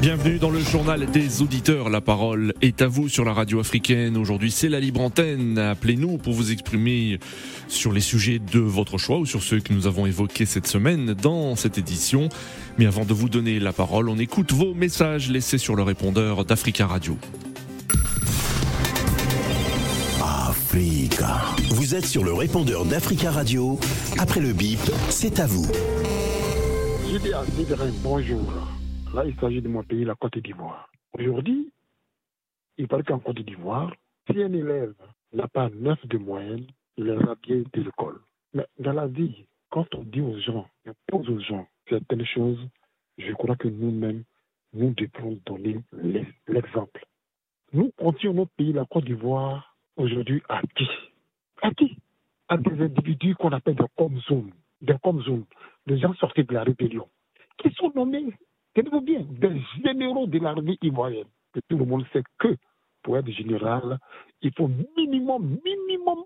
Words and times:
Bienvenue 0.00 0.38
dans 0.38 0.50
le 0.50 0.60
journal 0.60 1.10
des 1.10 1.42
auditeurs. 1.42 1.90
La 1.90 2.00
parole 2.00 2.54
est 2.62 2.82
à 2.82 2.86
vous 2.86 3.08
sur 3.08 3.24
la 3.24 3.32
radio 3.32 3.58
africaine. 3.58 4.16
Aujourd'hui, 4.16 4.52
c'est 4.52 4.68
la 4.68 4.78
libre 4.78 5.00
antenne. 5.00 5.58
Appelez-nous 5.58 6.18
pour 6.18 6.34
vous 6.34 6.52
exprimer 6.52 7.18
sur 7.66 7.90
les 7.90 8.00
sujets 8.00 8.38
de 8.38 8.60
votre 8.60 8.96
choix 8.96 9.18
ou 9.18 9.26
sur 9.26 9.42
ceux 9.42 9.58
que 9.58 9.72
nous 9.72 9.88
avons 9.88 10.06
évoqués 10.06 10.46
cette 10.46 10.68
semaine 10.68 11.14
dans 11.14 11.56
cette 11.56 11.78
édition. 11.78 12.28
Mais 12.78 12.86
avant 12.86 13.04
de 13.04 13.12
vous 13.12 13.28
donner 13.28 13.58
la 13.58 13.72
parole, 13.72 14.08
on 14.08 14.18
écoute 14.18 14.52
vos 14.52 14.72
messages 14.72 15.30
laissés 15.30 15.58
sur 15.58 15.74
le 15.74 15.82
répondeur 15.82 16.44
d'Africa 16.44 16.86
Radio. 16.86 17.18
Africa. 20.22 21.40
Vous 21.70 21.96
êtes 21.96 22.06
sur 22.06 22.22
le 22.22 22.32
répondeur 22.32 22.84
d'Africa 22.84 23.32
Radio. 23.32 23.80
Après 24.16 24.38
le 24.38 24.52
bip, 24.52 24.78
c'est 25.08 25.40
à 25.40 25.48
vous. 25.48 25.66
bonjour. 28.04 28.77
Là, 29.14 29.24
il 29.24 29.34
s'agit 29.36 29.62
de 29.62 29.68
mon 29.68 29.82
pays, 29.82 30.04
la 30.04 30.14
Côte 30.14 30.36
d'Ivoire. 30.38 30.90
Aujourd'hui, 31.14 31.72
il 32.76 32.86
paraît 32.86 33.02
qu'en 33.02 33.18
Côte 33.18 33.40
d'Ivoire, 33.40 33.94
si 34.30 34.42
un 34.42 34.52
élève 34.52 34.94
n'a 35.32 35.48
pas 35.48 35.70
9 35.70 36.06
de 36.08 36.18
moyenne, 36.18 36.66
il 36.98 37.08
est 37.08 37.16
radié 37.16 37.64
de 37.72 37.80
l'école. 37.80 38.20
Mais 38.52 38.66
dans 38.78 38.92
la 38.92 39.06
vie, 39.06 39.46
quand 39.70 39.94
on 39.94 40.02
dit 40.02 40.20
aux 40.20 40.38
gens, 40.40 40.68
on 40.86 40.92
pose 41.06 41.28
aux 41.30 41.40
gens 41.40 41.66
certaines 41.88 42.26
choses, 42.26 42.58
je 43.16 43.32
crois 43.32 43.56
que 43.56 43.68
nous-mêmes, 43.68 44.24
nous 44.74 44.92
devons 44.94 45.40
donner 45.46 45.80
l'exemple. 46.46 47.06
Nous 47.72 47.90
comptons 47.96 48.34
notre 48.34 48.52
pays, 48.52 48.74
la 48.74 48.84
Côte 48.84 49.06
d'Ivoire, 49.06 49.74
aujourd'hui 49.96 50.42
à 50.50 50.60
qui? 50.76 50.88
À 51.62 51.70
qui? 51.70 51.96
À 52.48 52.58
des 52.58 52.82
individus 52.82 53.34
qu'on 53.36 53.52
appelle 53.52 53.76
des 53.76 53.84
comzones, 53.96 54.52
des 54.82 54.98
comzones, 55.02 55.46
des 55.86 55.98
gens 55.98 56.12
sortis 56.14 56.44
de 56.44 56.52
la 56.52 56.64
rébellion, 56.64 57.08
qui 57.56 57.72
sont 57.72 57.90
nommés 57.94 58.34
Tenez-vous 58.78 59.00
bien, 59.00 59.26
des 59.28 59.60
généraux 59.84 60.28
de 60.28 60.38
l'armée 60.38 60.78
ivoirienne. 60.82 61.26
Que 61.52 61.58
tout 61.68 61.76
le 61.76 61.84
monde 61.84 62.06
sait 62.12 62.22
que 62.38 62.56
pour 63.02 63.18
être 63.18 63.28
général, 63.28 63.98
il 64.40 64.52
faut 64.54 64.68
minimum, 64.96 65.58
minimum 65.64 66.22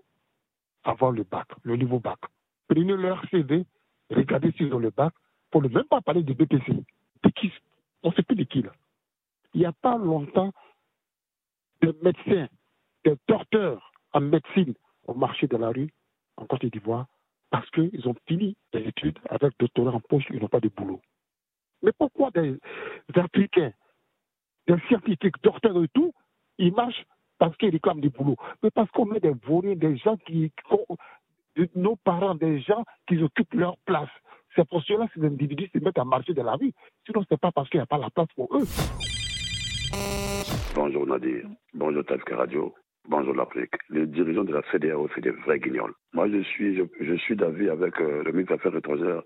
avoir 0.83 1.09
le 1.09 1.23
bac, 1.23 1.47
le 1.63 1.75
niveau 1.77 1.99
bac. 1.99 2.19
Prenez 2.67 2.95
leur 2.95 3.27
CV, 3.31 3.65
regardez 4.11 4.51
sur 4.51 4.77
le 4.77 4.91
bac, 4.91 5.15
pour 5.49 5.63
ne 5.63 5.67
même 5.67 5.85
pas 5.85 6.01
parler 6.01 6.21
de 6.21 6.31
BPC. 6.33 6.73
De 7.23 7.29
qui 7.29 7.51
On 8.03 8.09
ne 8.09 8.13
sait 8.13 8.21
plus 8.21 8.35
de 8.35 8.43
qui 8.43 8.61
là. 8.61 8.71
Il 9.55 9.61
n'y 9.61 9.65
a 9.65 9.71
pas 9.71 9.97
longtemps, 9.97 10.53
des 11.81 11.93
médecins, 12.03 12.49
des 13.03 13.15
docteurs 13.27 13.91
en 14.11 14.21
médecine 14.21 14.75
ont 15.07 15.15
marché 15.15 15.47
dans 15.47 15.57
la 15.57 15.69
rue 15.69 15.89
en 16.37 16.45
Côte 16.45 16.67
d'Ivoire 16.67 17.07
parce 17.49 17.67
qu'ils 17.71 18.07
ont 18.07 18.15
fini 18.27 18.55
les 18.73 18.87
études 18.89 19.17
avec 19.31 19.57
doctorat 19.57 19.95
en 19.95 20.01
poche, 20.01 20.25
ils 20.29 20.39
n'ont 20.39 20.47
pas 20.47 20.59
de 20.59 20.69
boulot. 20.69 21.01
Mais 21.83 21.91
pourquoi 21.97 22.31
des 22.31 22.57
Africains, 23.15 23.73
des 24.67 24.79
scientifiques, 24.87 25.41
docteurs 25.43 25.83
et 25.83 25.87
tout, 25.89 26.13
ils 26.57 26.73
marchent 26.73 27.05
parce 27.37 27.55
qu'ils 27.57 27.71
réclament 27.71 28.01
du 28.01 28.09
boulot? 28.09 28.37
Mais 28.63 28.71
parce 28.71 28.89
qu'on 28.91 29.05
met 29.05 29.19
des 29.19 29.33
vauriens, 29.45 29.75
des 29.75 29.97
gens 29.97 30.17
qui, 30.17 30.51
nos 31.75 31.95
parents, 31.97 32.35
des 32.35 32.61
gens 32.61 32.83
qui 33.07 33.21
occupent 33.21 33.53
leur 33.53 33.77
place. 33.85 34.09
C'est 34.55 34.67
pour 34.67 34.83
cela 34.83 35.07
que 35.07 35.19
ces 35.19 35.25
individus 35.25 35.69
se 35.73 35.79
mettent 35.79 35.97
à 35.97 36.05
marcher 36.05 36.33
de 36.33 36.41
la 36.41 36.55
vie. 36.57 36.73
Sinon, 37.05 37.23
ce 37.23 37.33
n'est 37.33 37.37
pas 37.37 37.51
parce 37.51 37.69
qu'il 37.69 37.79
n'y 37.79 37.83
a 37.83 37.87
pas 37.87 37.97
la 37.97 38.09
place 38.09 38.27
pour 38.35 38.55
eux. 38.55 38.65
Bonjour 40.75 41.05
Nadir, 41.05 41.45
bonjour 41.73 42.03
Tafka 42.05 42.35
Radio, 42.35 42.73
bonjour 43.07 43.35
l'Afrique. 43.35 43.73
Les 43.89 44.07
dirigeants 44.07 44.43
de 44.43 44.53
la 44.53 44.61
CDAO, 44.71 45.07
c'est 45.13 45.21
des 45.21 45.31
vrais 45.31 45.59
guignols. 45.59 45.93
Moi, 46.13 46.29
je 46.29 46.41
suis, 46.41 46.75
je, 46.99 47.15
suis 47.15 47.35
d'avis 47.35 47.69
avec 47.69 47.99
euh, 47.99 48.23
le 48.23 48.31
ministre 48.31 48.55
des 48.55 48.59
Affaires 48.59 48.75
étrangères 48.75 49.21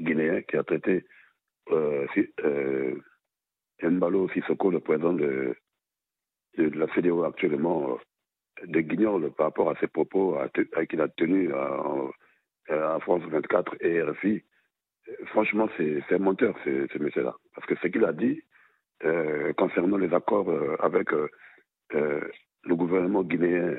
guinéen 0.00 0.42
qui 0.42 0.56
a 0.56 0.64
traité 0.64 1.04
euh, 1.70 2.06
euh, 2.44 2.94
Mbalo 3.82 4.28
Sissoko, 4.30 4.70
le 4.70 4.80
président 4.80 5.12
de, 5.12 5.54
la 6.56 6.86
CDO 6.94 7.24
actuellement, 7.24 7.90
euh, 7.92 8.66
de 8.66 8.80
Guignol 8.80 9.30
par 9.32 9.46
rapport 9.46 9.70
à 9.70 9.76
ses 9.76 9.86
propos 9.86 10.36
qu'il 10.88 11.00
a 11.00 11.08
tenus 11.08 11.52
à, 11.52 12.94
à, 12.94 12.98
France 13.00 13.22
24 13.30 13.76
et 13.80 14.02
RFI. 14.02 14.42
Franchement, 15.26 15.68
c'est 15.76 16.18
menteur, 16.18 16.54
ce, 16.64 16.98
monsieur-là. 16.98 17.34
Parce 17.54 17.66
que 17.66 17.76
ce 17.76 17.86
qu'il 17.88 18.04
a 18.04 18.12
dit 18.12 18.42
euh, 19.04 19.52
concernant 19.52 19.96
les 19.96 20.12
accords 20.12 20.50
euh, 20.50 20.76
avec 20.80 21.12
euh, 21.12 21.28
le 21.92 22.74
gouvernement 22.74 23.22
guinéen 23.22 23.76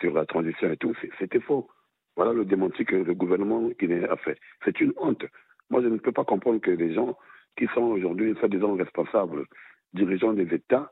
sur 0.00 0.12
la 0.12 0.26
transition 0.26 0.70
et 0.70 0.76
tout, 0.76 0.94
c'était 1.18 1.40
faux. 1.40 1.68
Voilà 2.16 2.32
le 2.32 2.44
démenti 2.44 2.84
que 2.84 2.96
le 2.96 3.14
gouvernement 3.14 3.68
guinéen 3.80 4.04
a 4.10 4.16
fait. 4.16 4.38
C'est 4.64 4.80
une 4.80 4.92
honte. 4.98 5.24
Moi, 5.70 5.82
je 5.82 5.88
ne 5.88 5.98
peux 5.98 6.12
pas 6.12 6.24
comprendre 6.24 6.60
que 6.60 6.70
les 6.70 6.94
gens 6.94 7.16
qui 7.56 7.66
sont 7.74 7.82
aujourd'hui 7.82 8.34
soi-disant 8.38 8.74
responsables, 8.74 9.44
dirigeants 9.92 10.32
des 10.32 10.54
États, 10.54 10.90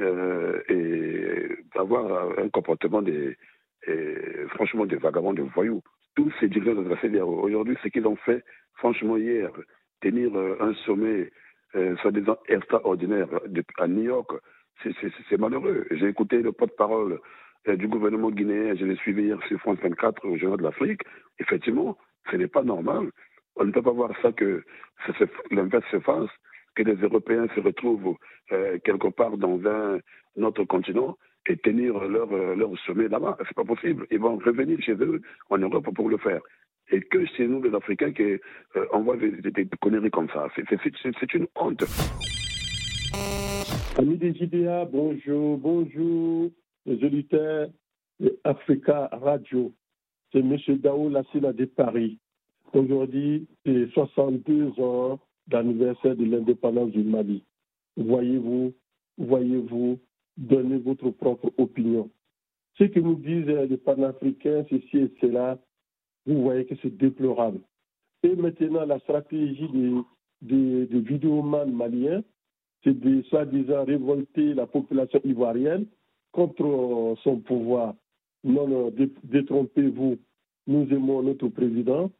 euh, 0.00 0.62
et 0.68 1.48
d'avoir 1.74 2.38
un 2.38 2.48
comportement 2.50 3.02
des, 3.02 3.36
franchement 4.50 4.86
des 4.86 4.96
vagabonds, 4.96 5.32
des 5.32 5.42
voyous. 5.42 5.82
Tous 6.14 6.32
ces 6.38 6.48
dirigeants 6.48 6.82
de 6.82 6.88
la 6.88 7.00
CDAO, 7.00 7.40
aujourd'hui, 7.42 7.76
ce 7.82 7.88
qu'ils 7.88 8.06
ont 8.06 8.16
fait, 8.16 8.44
franchement, 8.74 9.16
hier, 9.16 9.50
tenir 10.00 10.36
euh, 10.36 10.56
un 10.60 10.72
sommet 10.86 11.30
euh, 11.74 11.96
soi-disant 11.96 12.38
extraordinaire 12.48 13.28
à 13.78 13.88
New 13.88 14.04
York, 14.04 14.30
c'est 14.82 15.38
malheureux. 15.38 15.86
J'ai 15.90 16.06
écouté 16.06 16.40
le 16.40 16.52
porte-parole 16.52 17.18
du 17.66 17.88
gouvernement 17.88 18.30
guinéen, 18.30 18.76
je 18.76 18.84
l'ai 18.84 18.94
suivi 18.96 19.24
hier 19.24 19.42
sur 19.48 19.58
France 19.58 19.78
24 19.82 20.24
au 20.24 20.36
Journal 20.36 20.58
de 20.58 20.62
l'Afrique. 20.62 21.02
Effectivement, 21.40 21.98
ce 22.30 22.36
n'est 22.36 22.46
pas 22.46 22.62
normal 22.62 23.10
on 23.58 23.64
ne 23.64 23.72
peut 23.72 23.82
pas 23.82 23.92
voir 23.92 24.12
ça 24.22 24.32
que 24.32 24.62
l'inverse 25.50 25.84
se 25.90 26.00
fasse, 26.00 26.30
que 26.74 26.82
les 26.82 26.94
Européens 26.94 27.46
se 27.54 27.60
retrouvent 27.60 28.16
euh, 28.52 28.78
quelque 28.84 29.08
part 29.08 29.36
dans 29.36 29.60
un, 29.66 30.00
autre 30.42 30.64
continent 30.64 31.18
et 31.46 31.56
tenir 31.56 31.98
leur, 32.04 32.32
euh, 32.32 32.54
leur 32.54 32.70
sommet 32.86 33.08
là-bas. 33.08 33.36
C'est 33.40 33.56
pas 33.56 33.64
possible. 33.64 34.06
Ils 34.10 34.20
vont 34.20 34.36
revenir 34.36 34.80
chez 34.80 34.92
eux 34.92 35.20
en 35.50 35.58
Europe 35.58 35.92
pour 35.94 36.08
le 36.08 36.18
faire. 36.18 36.40
Et 36.90 37.00
que 37.00 37.26
c'est 37.36 37.46
nous, 37.46 37.60
les 37.62 37.74
Africains, 37.74 38.12
qui 38.12 38.22
euh, 38.22 38.38
envoient 38.92 39.16
des, 39.16 39.68
conneries 39.80 40.10
comme 40.10 40.28
ça. 40.28 40.46
C'est 40.54 41.34
une 41.34 41.46
honte. 41.56 41.84
Amis 43.98 44.16
des 44.16 44.30
IDA, 44.40 44.84
bonjour, 44.84 45.58
bonjour, 45.58 46.50
les 46.86 47.04
auditeurs 47.04 47.68
de 48.20 48.38
Africa 48.44 49.08
Radio. 49.12 49.72
C'est 50.30 50.38
M. 50.38 50.56
Daou 50.78 51.10
Lassila 51.10 51.52
de 51.52 51.64
Paris. 51.64 52.18
Aujourd'hui, 52.72 53.46
c'est 53.64 53.88
62 53.92 54.80
ans 54.80 55.18
d'anniversaire 55.46 56.14
de 56.16 56.24
l'indépendance 56.24 56.90
du 56.90 57.02
Mali. 57.02 57.42
Voyez-vous, 57.96 58.72
voyez-vous, 59.16 59.98
donnez 60.36 60.78
votre 60.78 61.10
propre 61.10 61.50
opinion. 61.58 62.10
Ce 62.78 62.84
que 62.84 63.00
nous 63.00 63.16
disent 63.16 63.46
les 63.46 63.76
panafricains, 63.76 64.64
ceci 64.70 64.98
et 64.98 65.12
cela, 65.20 65.58
vous 66.26 66.42
voyez 66.42 66.64
que 66.66 66.74
c'est 66.82 66.96
déplorable. 66.96 67.60
Et 68.22 68.36
maintenant, 68.36 68.84
la 68.84 68.98
stratégie 69.00 69.68
des, 70.42 70.86
des, 70.86 71.00
vidéomans 71.00 71.66
maliens, 71.66 72.22
c'est 72.84 72.98
de 72.98 73.22
soi-disant 73.22 73.84
révolter 73.84 74.54
la 74.54 74.66
population 74.66 75.20
ivoirienne 75.24 75.86
contre 76.32 77.16
son 77.24 77.38
pouvoir. 77.38 77.94
Non, 78.44 78.68
non, 78.68 78.92
détrompez-vous. 79.24 80.18
Nous 80.66 80.86
aimons 80.92 81.22
notre 81.22 81.48
président, 81.48 82.10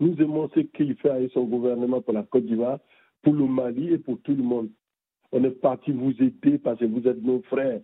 nous 0.00 0.14
aimons 0.20 0.48
ce 0.54 0.60
qu'il 0.60 0.94
fait 0.96 1.10
avec 1.10 1.32
son 1.32 1.44
gouvernement 1.44 2.00
pour 2.00 2.12
la 2.12 2.22
Côte 2.22 2.46
d'Ivoire, 2.46 2.78
pour 3.22 3.34
le 3.34 3.46
Mali 3.46 3.92
et 3.92 3.98
pour 3.98 4.20
tout 4.22 4.34
le 4.34 4.42
monde. 4.42 4.68
On 5.32 5.42
est 5.44 5.50
parti 5.50 5.92
vous 5.92 6.12
aider 6.20 6.58
parce 6.58 6.78
que 6.78 6.84
vous 6.84 7.06
êtes 7.08 7.22
nos 7.22 7.42
frères. 7.42 7.80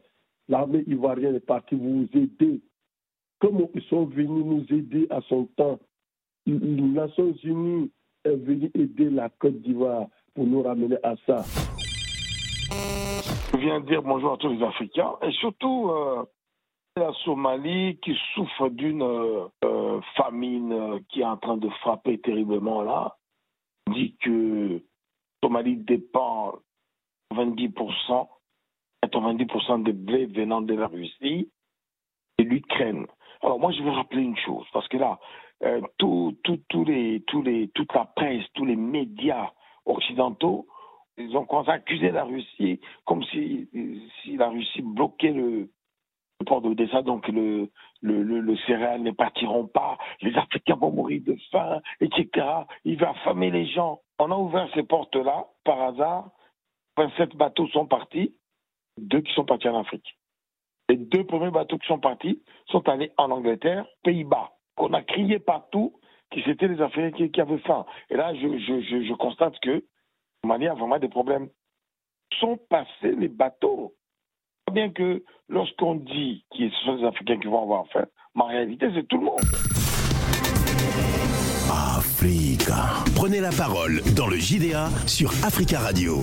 L'armée 0.49 0.85
ivoirienne 0.87 1.37
est 1.37 1.41
partie 1.41 1.75
vous 1.75 2.09
aider. 2.13 2.61
Comme 3.41 3.67
ils 3.75 3.83
sont 3.83 4.07
venus 4.07 4.45
nous 4.45 4.67
aider 4.71 5.07
à 5.11 5.21
son 5.29 5.47
temps, 5.57 5.79
les 6.47 6.59
Nations 6.59 7.35
Unies 7.45 7.91
est 8.25 8.37
venu 8.37 8.71
aider 8.75 9.11
la 9.11 9.29
Côte 9.29 9.61
d'Ivoire 9.61 10.09
pour 10.35 10.47
nous 10.47 10.63
ramener 10.63 10.97
à 11.03 11.15
ça. 11.27 11.45
Je 13.53 13.59
viens 13.59 13.81
dire 13.81 14.03
bonjour 14.03 14.33
à 14.33 14.37
tous 14.37 14.49
les 14.49 14.63
Africains 14.63 15.15
et 15.23 15.31
surtout 15.33 15.91
euh, 15.91 16.25
la 16.97 17.13
Somalie 17.25 17.99
qui 18.03 18.17
souffre 18.35 18.69
d'une 18.69 19.03
euh, 19.03 19.47
euh, 19.65 20.01
famine 20.17 20.73
euh, 20.73 20.99
qui 21.09 21.21
est 21.21 21.25
en 21.25 21.37
train 21.37 21.57
de 21.57 21.69
frapper 21.81 22.19
terriblement 22.19 22.83
là. 22.83 23.17
dit 23.91 24.17
que 24.21 24.75
la 25.43 25.49
Somalie 25.49 25.77
dépend 25.77 26.55
90%, 27.33 28.29
90% 29.05 29.83
des 29.85 29.93
blés 29.93 30.27
venant 30.27 30.61
de 30.61 30.75
la 30.75 30.89
Russie 30.89 31.51
et 32.39 32.43
l'Ukraine. 32.43 33.07
Alors 33.43 33.61
moi 33.61 33.71
je 33.73 33.83
veux 33.83 33.91
rappeler 33.91 34.23
une 34.23 34.37
chose, 34.37 34.67
parce 34.73 34.89
que 34.89 34.97
là, 34.97 35.19
tout, 35.99 36.37
tout, 36.43 36.85
les, 36.85 37.23
tous 37.27 37.43
les, 37.43 37.69
toute 37.69 37.93
la 37.93 38.05
presse, 38.05 38.45
tous 38.55 38.65
les 38.65 38.77
médias 38.77 39.51
occidentaux, 39.85 40.67
ils 41.17 41.37
ont 41.37 41.45
commencé 41.45 41.71
à 41.71 41.75
accuser 41.75 42.11
la 42.11 42.25
Russie 42.25 42.81
comme 43.05 43.23
si, 43.25 43.69
si 44.23 44.37
la 44.37 44.49
Russie 44.49 44.83
bloquait 44.83 45.33
le, 45.33 45.69
le 46.41 46.45
port 46.45 46.61
d'Odessa, 46.61 47.03
donc 47.03 47.27
le, 47.29 47.69
le, 48.01 48.23
le, 48.23 48.57
céréal 48.59 49.03
ne 49.03 49.11
partiront 49.11 49.67
pas, 49.67 49.99
les 50.23 50.37
Africains 50.37 50.77
vont 50.77 50.93
mourir 50.93 51.23
de 51.27 51.37
faim, 51.51 51.81
etc. 52.01 52.47
Il 52.85 52.97
va 52.99 53.11
affamer 53.11 53.51
les 53.51 53.67
gens. 53.67 54.01
On 54.19 54.31
a 54.31 54.37
ouvert 54.37 54.69
ces 54.75 54.85
portes-là, 54.85 55.47
par 55.65 55.81
hasard. 55.83 56.31
27 56.97 57.37
bateaux 57.37 57.69
sont 57.69 57.87
partis, 57.87 58.35
deux 58.99 59.21
qui 59.21 59.33
sont 59.35 59.45
partis 59.45 59.69
en 59.69 59.81
Afrique. 59.81 60.17
Les 60.89 60.97
deux 60.97 61.25
premiers 61.25 61.51
bateaux 61.51 61.79
qui 61.79 61.87
sont 61.87 62.01
partis 62.01 62.43
sont 62.67 62.89
allés 62.89 63.13
en 63.19 63.31
Angleterre, 63.31 63.87
Pays-Bas. 64.03 64.53
On 64.77 64.93
a 64.95 65.03
crié 65.03 65.39
partout 65.39 65.95
que 66.31 66.41
c'était 66.43 66.69
les 66.69 66.81
Africains 66.81 67.29
qui, 67.29 67.41
avaient 67.41 67.59
faim. 67.59 67.85
Et 68.11 68.17
là, 68.17 68.35
je, 68.35 68.59
je, 68.59 68.81
je, 68.81 69.03
je 69.05 69.15
constate 69.15 69.59
que, 69.61 69.85
de 70.43 70.49
manière 70.49 70.77
vraiment 70.77 70.99
des 70.99 71.09
problèmes, 71.09 71.49
sont 72.39 72.59
passés 72.69 73.13
les 73.17 73.29
bateaux 73.29 73.95
bien 74.71 74.91
que 74.91 75.23
lorsqu'on 75.49 75.97
dit 75.97 76.45
que 76.51 76.69
ce 76.69 76.85
sont 76.85 76.97
les 76.97 77.05
Africains 77.05 77.39
qui 77.39 77.49
vont 77.49 77.63
avoir 77.63 77.87
faim, 77.93 78.07
mais 78.35 78.43
en 78.43 78.47
réalité, 78.47 78.87
c'est 78.95 79.07
tout 79.09 79.19
le 79.19 79.25
monde. 79.25 79.41
Africa. 81.71 83.05
Prenez 83.15 83.41
la 83.41 83.51
parole 83.51 84.01
dans 84.17 84.27
le 84.27 84.37
JDA 84.37 84.89
sur 85.07 85.31
Africa 85.45 85.79
Radio. 85.81 86.23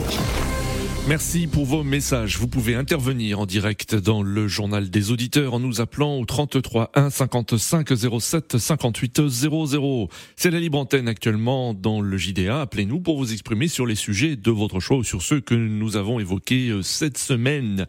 Merci 1.07 1.45
pour 1.45 1.65
vos 1.65 1.83
messages. 1.83 2.39
Vous 2.39 2.47
pouvez 2.47 2.73
intervenir 2.73 3.39
en 3.39 3.45
direct 3.45 3.93
dans 3.93 4.23
le 4.23 4.47
journal 4.47 4.89
des 4.89 5.11
auditeurs 5.11 5.53
en 5.53 5.59
nous 5.59 5.79
appelant 5.79 6.17
au 6.17 6.25
33 6.25 6.89
1 6.95 7.11
55 7.11 7.89
07 8.19 8.57
58 8.57 9.27
00. 9.27 10.09
C'est 10.35 10.49
la 10.49 10.59
libre 10.59 10.79
antenne 10.79 11.07
actuellement 11.07 11.75
dans 11.75 12.01
le 12.01 12.17
JDA. 12.17 12.59
Appelez-nous 12.59 13.01
pour 13.01 13.19
vous 13.19 13.33
exprimer 13.33 13.67
sur 13.67 13.85
les 13.85 13.93
sujets 13.93 14.35
de 14.35 14.49
votre 14.49 14.79
choix 14.79 14.97
ou 14.97 15.03
sur 15.03 15.21
ceux 15.21 15.41
que 15.41 15.53
nous 15.53 15.95
avons 15.95 16.19
évoqués 16.19 16.69
euh, 16.69 16.81
cette 16.81 17.19
semaine. 17.19 17.85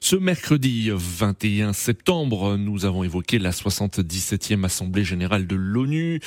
Ce 0.00 0.16
mercredi 0.16 0.90
21 0.92 1.72
septembre, 1.72 2.58
nous 2.58 2.84
avons 2.84 3.02
évoqué 3.02 3.38
la 3.38 3.52
77e 3.52 4.62
Assemblée 4.66 5.04
générale 5.04 5.46
de 5.46 5.56
l'ONU. 5.56 6.20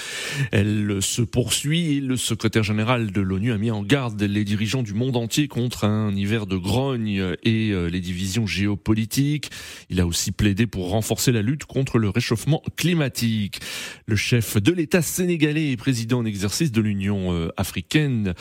Elle 0.51 1.03
se 1.03 1.21
poursuit 1.21 1.97
et 1.97 1.99
le 2.01 2.17
secrétaire 2.17 2.63
général 2.63 3.11
de 3.11 3.21
l'ONU 3.21 3.51
a 3.51 3.59
mis 3.59 3.69
en 3.69 3.83
garde 3.83 4.19
les 4.23 4.43
dirigeants 4.43 4.81
du 4.81 4.95
monde 4.95 5.17
entier 5.17 5.47
contre 5.47 5.83
un 5.83 6.15
hiver 6.15 6.30
de 6.39 6.55
grogne 6.55 7.35
et 7.43 7.71
euh, 7.71 7.87
les 7.87 7.99
divisions 7.99 8.47
géopolitiques. 8.47 9.49
Il 9.89 9.99
a 9.99 10.07
aussi 10.07 10.31
plaidé 10.31 10.65
pour 10.65 10.89
renforcer 10.89 11.33
la 11.33 11.41
lutte 11.41 11.65
contre 11.65 11.97
le 11.97 12.09
réchauffement 12.09 12.63
climatique. 12.77 13.59
Le 14.05 14.15
chef 14.15 14.55
de 14.55 14.71
l'État 14.71 15.01
sénégalais 15.01 15.71
et 15.71 15.77
président 15.77 16.19
en 16.19 16.25
exercice 16.25 16.71
de 16.71 16.79
l'Union 16.79 17.33
euh, 17.33 17.49
africaine, 17.57 18.33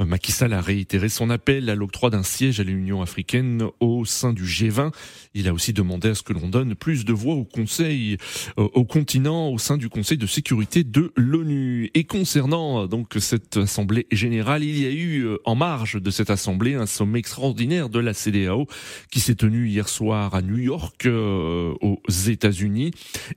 euh, 0.00 0.04
Macky 0.04 0.32
Sall 0.32 0.52
a 0.54 0.60
réitéré 0.60 1.08
son 1.08 1.30
appel 1.30 1.70
à 1.70 1.76
l'octroi 1.76 2.10
d'un 2.10 2.24
siège 2.24 2.58
à 2.58 2.64
l'Union 2.64 3.00
africaine 3.00 3.62
au 3.78 4.04
sein 4.04 4.32
du 4.32 4.44
G20. 4.44 4.92
Il 5.34 5.46
a 5.46 5.52
aussi 5.52 5.72
demandé 5.72 6.08
à 6.08 6.14
ce 6.16 6.22
que 6.22 6.32
l'on 6.32 6.48
donne 6.48 6.74
plus 6.74 7.04
de 7.04 7.12
voix 7.12 7.34
au 7.34 7.44
Conseil, 7.44 8.16
au 8.56 8.84
continent, 8.84 9.50
au 9.50 9.58
sein 9.58 9.76
du 9.76 9.88
Conseil 9.88 10.18
de 10.18 10.26
sécurité 10.26 10.82
de 10.82 11.12
l'ONU. 11.16 11.90
Et 11.94 12.04
concernant 12.04 12.86
donc 12.86 13.14
cette 13.20 13.58
assemblée 13.58 14.06
générale, 14.10 14.64
il 14.64 14.80
y 14.80 14.86
a 14.86 14.90
eu 14.90 15.28
en 15.44 15.54
marge 15.54 16.00
de 16.00 16.10
cette 16.10 16.30
assemblée 16.30 16.74
un 16.74 16.86
sommet 16.86 17.22
extraordinaire 17.36 17.90
de 17.90 17.98
la 17.98 18.14
CDAO 18.14 18.66
qui 19.10 19.20
s'est 19.20 19.34
tenu 19.34 19.68
hier 19.68 19.90
soir 19.90 20.34
à 20.34 20.40
New 20.40 20.56
York 20.56 21.04
euh, 21.04 21.74
aux 21.82 22.00
États-Unis 22.08 22.92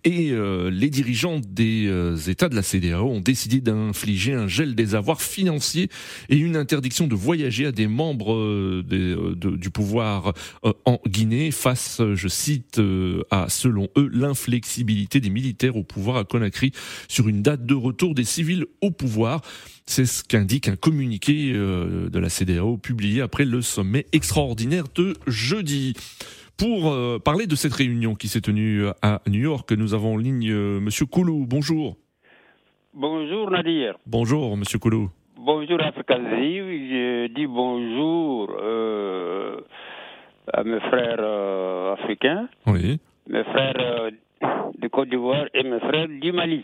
et 0.05 0.31
euh, 0.31 0.69
les 0.71 0.89
dirigeants 0.89 1.41
des 1.45 1.85
euh, 1.87 2.15
États 2.15 2.47
de 2.47 2.55
la 2.55 2.63
CDAO 2.63 3.09
ont 3.09 3.19
décidé 3.19 3.59
d'infliger 3.59 4.33
un 4.33 4.47
gel 4.47 4.73
des 4.73 4.95
avoirs 4.95 5.21
financiers 5.21 5.89
et 6.29 6.37
une 6.37 6.55
interdiction 6.55 7.07
de 7.07 7.15
voyager 7.15 7.65
à 7.65 7.73
des 7.73 7.87
membres 7.87 8.81
des, 8.83 9.15
de, 9.15 9.57
du 9.57 9.69
pouvoir 9.69 10.33
en 10.85 10.99
Guinée 11.05 11.51
face, 11.51 12.01
je 12.13 12.27
cite, 12.29 12.81
à 13.31 13.47
selon 13.49 13.89
eux 13.97 14.09
l'inflexibilité 14.13 15.19
des 15.19 15.29
militaires 15.29 15.75
au 15.75 15.83
pouvoir 15.83 16.15
à 16.15 16.23
Conakry 16.23 16.71
sur 17.09 17.27
une 17.27 17.41
date 17.41 17.65
de 17.65 17.75
retour 17.75 18.15
des 18.15 18.23
civils 18.23 18.65
au 18.79 18.91
pouvoir. 18.91 19.41
C'est 19.91 20.05
ce 20.05 20.23
qu'indique 20.23 20.67
un 20.67 20.75
communiqué 20.75 21.51
euh, 21.55 22.11
de 22.11 22.19
la 22.19 22.29
CDAO 22.29 22.77
publié 22.77 23.21
après 23.23 23.43
le 23.43 23.59
sommet 23.63 24.05
extraordinaire 24.13 24.83
de 24.95 25.15
jeudi. 25.25 25.95
Pour 26.59 26.91
euh, 26.91 27.17
parler 27.17 27.47
de 27.47 27.55
cette 27.55 27.73
réunion 27.73 28.13
qui 28.13 28.27
s'est 28.27 28.39
tenue 28.41 28.83
à 29.01 29.19
New 29.27 29.39
York, 29.39 29.71
nous 29.71 29.95
avons 29.95 30.13
en 30.13 30.17
ligne 30.17 30.47
euh, 30.51 30.79
Monsieur 30.79 31.07
Koulou. 31.07 31.47
Bonjour. 31.47 31.97
Bonjour 32.93 33.49
Nadir. 33.49 33.95
Bonjour 34.05 34.55
Monsieur 34.57 34.77
Koulou. 34.77 35.09
Bonjour 35.35 35.81
Afrikazi. 35.81 36.57
Je 36.57 37.27
dis 37.33 37.47
bonjour 37.47 38.55
euh, 38.61 39.57
à 40.53 40.63
mes 40.63 40.79
frères 40.81 41.93
africains, 41.97 42.47
Oui. 42.67 42.99
mes 43.27 43.43
frères 43.45 44.11
de 44.77 44.87
Côte 44.87 45.09
d'Ivoire 45.09 45.45
et 45.55 45.63
mes 45.63 45.79
frères 45.79 46.07
du 46.07 46.31
Mali. 46.31 46.63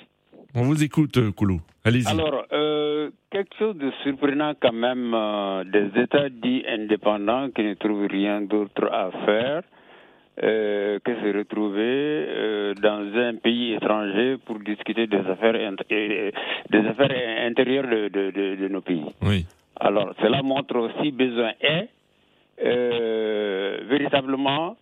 On 0.57 0.63
vous 0.63 0.83
écoute, 0.83 1.19
Koulou. 1.35 1.59
Allez-y. 1.83 2.07
Alors, 2.07 2.45
euh, 2.53 3.09
quelque 3.29 3.53
chose 3.59 3.75
de 3.77 3.91
surprenant 4.03 4.53
quand 4.59 4.71
même, 4.71 5.13
euh, 5.13 5.63
des 5.65 6.01
États 6.01 6.29
dits 6.29 6.63
indépendants 6.67 7.49
qui 7.53 7.61
ne 7.63 7.73
trouvent 7.73 8.07
rien 8.07 8.39
d'autre 8.41 8.85
à 8.91 9.11
faire 9.25 9.63
euh, 10.43 10.97
que 11.03 11.13
se 11.13 11.37
retrouver 11.37 12.73
dans 12.81 13.05
un 13.17 13.35
pays 13.35 13.73
étranger 13.73 14.37
pour 14.45 14.59
discuter 14.59 15.07
des 15.07 15.17
affaires, 15.17 15.73
des 15.89 16.31
affaires 16.87 17.45
intérieures 17.45 17.87
de, 17.87 18.07
de, 18.07 18.31
de, 18.31 18.55
de 18.55 18.67
nos 18.69 18.81
pays. 18.81 19.05
Oui. 19.23 19.45
Alors, 19.77 20.13
cela 20.21 20.41
montre 20.41 20.77
aussi 20.77 21.11
besoin 21.11 21.51
est 21.59 21.89
véritablement 23.89 24.77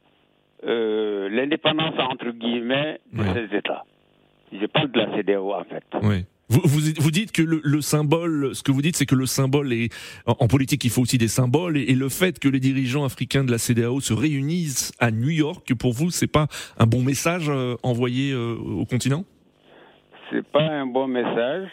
l'indépendance 0.63 1.95
entre 1.97 2.29
guillemets 2.31 2.99
de 3.11 3.21
Oui. 3.21 3.27
ces 3.33 3.57
États. 3.57 3.83
Je 4.59 4.65
parle 4.67 4.91
de 4.91 4.99
la 4.99 5.17
CDAO 5.17 5.53
en 5.53 5.63
fait. 5.63 5.83
Oui. 6.03 6.25
Vous, 6.49 6.61
vous, 6.65 6.81
vous 6.99 7.11
dites 7.11 7.31
que 7.31 7.41
le, 7.41 7.61
le 7.63 7.81
symbole, 7.81 8.53
ce 8.53 8.61
que 8.61 8.71
vous 8.71 8.81
dites, 8.81 8.97
c'est 8.97 9.05
que 9.05 9.15
le 9.15 9.25
symbole 9.25 9.73
est 9.73 9.91
en, 10.27 10.35
en 10.39 10.47
politique, 10.47 10.83
il 10.83 10.91
faut 10.91 11.01
aussi 11.01 11.17
des 11.17 11.29
symboles, 11.29 11.77
et, 11.77 11.83
et 11.83 11.95
le 11.95 12.09
fait 12.09 12.37
que 12.37 12.49
les 12.49 12.59
dirigeants 12.59 13.05
africains 13.05 13.43
de 13.43 13.49
la 13.49 13.57
CDAO 13.57 14.01
se 14.01 14.13
réunissent 14.13 14.91
à 14.99 15.09
New 15.09 15.29
York, 15.29 15.73
pour 15.73 15.93
vous, 15.93 16.11
c'est 16.11 16.27
pas 16.27 16.47
un 16.77 16.85
bon 16.85 17.01
message 17.01 17.49
euh, 17.49 17.75
envoyé 17.81 18.33
euh, 18.33 18.55
au 18.55 18.85
continent? 18.85 19.23
C'est 20.29 20.45
pas 20.45 20.67
un 20.69 20.85
bon 20.85 21.07
message. 21.07 21.69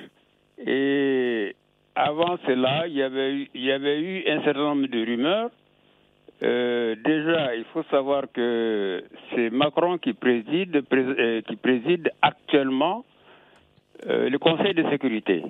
Et 0.66 1.56
avant 1.94 2.38
cela, 2.46 2.86
il 2.86 2.94
y 2.94 3.02
avait 3.02 3.32
eu, 3.34 3.50
il 3.54 3.64
y 3.64 3.72
avait 3.72 4.00
eu 4.00 4.28
un 4.28 4.42
certain 4.44 4.60
nombre 4.60 4.86
de 4.86 5.04
rumeurs. 5.04 5.50
Euh, 6.42 6.96
déjà, 7.04 7.54
il 7.54 7.64
faut 7.64 7.82
savoir 7.90 8.24
que 8.32 9.04
c'est 9.34 9.50
Macron 9.50 9.98
qui 9.98 10.14
préside, 10.14 10.80
prés- 10.82 11.04
euh, 11.18 11.40
qui 11.42 11.56
préside 11.56 12.10
actuellement 12.22 13.04
euh, 14.06 14.30
le 14.30 14.38
Conseil 14.38 14.72
de 14.74 14.88
sécurité. 14.88 15.44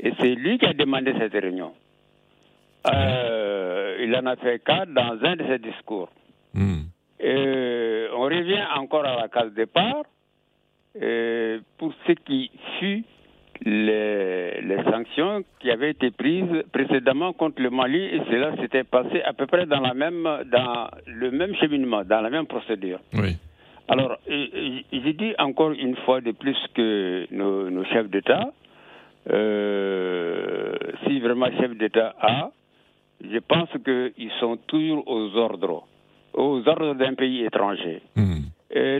Et 0.00 0.12
c'est 0.18 0.34
lui 0.34 0.58
qui 0.58 0.66
a 0.66 0.72
demandé 0.72 1.14
cette 1.18 1.32
réunion. 1.32 1.72
Il 2.84 4.16
en 4.16 4.26
a 4.26 4.34
fait 4.36 4.58
cas 4.64 4.84
dans 4.86 5.16
un 5.22 5.36
de 5.36 5.44
ses 5.46 5.58
discours. 5.58 6.08
Hmm. 6.52 6.82
On 7.22 8.22
revient 8.24 8.64
encore 8.76 9.04
à 9.04 9.16
la 9.16 9.28
case 9.28 9.52
départ 9.54 10.02
pour 11.78 11.94
ce 12.06 12.12
qui 12.24 12.50
fut 12.80 13.04
les, 13.64 14.60
les 14.62 14.82
sanctions 14.90 15.44
qui 15.60 15.70
avaient 15.70 15.90
été 15.90 16.10
prises 16.10 16.62
précédemment 16.72 17.32
contre 17.32 17.60
le 17.62 17.70
Mali 17.70 18.00
et 18.02 18.20
cela 18.30 18.56
s'était 18.56 18.84
passé 18.84 19.22
à 19.22 19.32
peu 19.32 19.46
près 19.46 19.66
dans 19.66 19.80
la 19.80 19.94
même 19.94 20.22
dans 20.50 20.88
le 21.06 21.30
même 21.30 21.54
cheminement, 21.56 22.02
dans 22.04 22.20
la 22.20 22.30
même 22.30 22.46
procédure. 22.46 22.98
Oui. 23.14 23.36
Alors, 23.88 24.16
euh, 24.30 24.46
euh, 24.54 24.78
je 24.92 25.10
dis 25.10 25.32
encore 25.38 25.72
une 25.72 25.96
fois 26.04 26.20
de 26.20 26.32
plus 26.32 26.56
que 26.74 27.26
nos, 27.30 27.68
nos 27.70 27.84
chefs 27.84 28.08
d'État, 28.08 28.52
euh, 29.30 30.74
si 31.06 31.20
vraiment 31.20 31.46
chef 31.60 31.76
d'État 31.76 32.14
a, 32.20 32.50
je 33.22 33.38
pense 33.38 33.68
qu'ils 33.84 34.30
sont 34.40 34.56
toujours 34.66 35.04
aux 35.06 35.36
ordres, 35.36 35.84
aux 36.34 36.62
ordres 36.66 36.94
d'un 36.94 37.14
pays 37.14 37.44
étranger. 37.44 38.00
Hmm. 38.16 38.40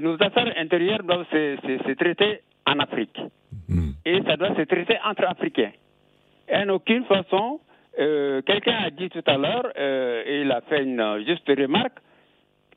Nos 0.03 0.15
affaires 0.21 0.53
intérieures 0.59 1.03
doivent 1.03 1.27
se, 1.33 1.57
se- 1.65 1.83
se 1.89 1.93
traiter 1.95 2.41
en 2.67 2.79
Afrique. 2.79 3.19
Et 4.05 4.21
ça 4.27 4.37
doit 4.37 4.55
se 4.57 4.63
traiter 4.63 4.97
entre 5.05 5.25
Africains. 5.25 5.73
En 6.53 6.69
aucune 6.71 7.05
façon, 7.05 7.61
euh, 7.99 8.43
quelqu'un 8.43 8.77
a 8.85 8.91
dit 8.91 9.09
tout 9.11 9.23
à 9.27 9.37
l'heure, 9.37 9.71
euh, 9.79 10.23
et 10.27 10.41
il 10.43 10.51
a 10.51 10.61
fait 10.63 10.83
une 10.83 11.25
juste 11.27 11.49
remarque, 11.49 11.99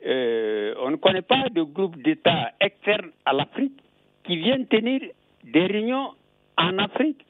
euh, 0.05 0.75
on 0.81 0.91
ne 0.91 0.97
connaît 0.97 1.21
pas 1.23 1.49
de 1.49 1.61
groupe 1.63 1.97
d'États 2.01 2.51
externes 2.59 3.11
à 3.25 3.33
l'Afrique 3.33 3.79
qui 4.23 4.37
viennent 4.37 4.67
tenir 4.67 5.01
des 5.43 5.65
réunions 5.65 6.11
en 6.57 6.77
Afrique 6.77 7.25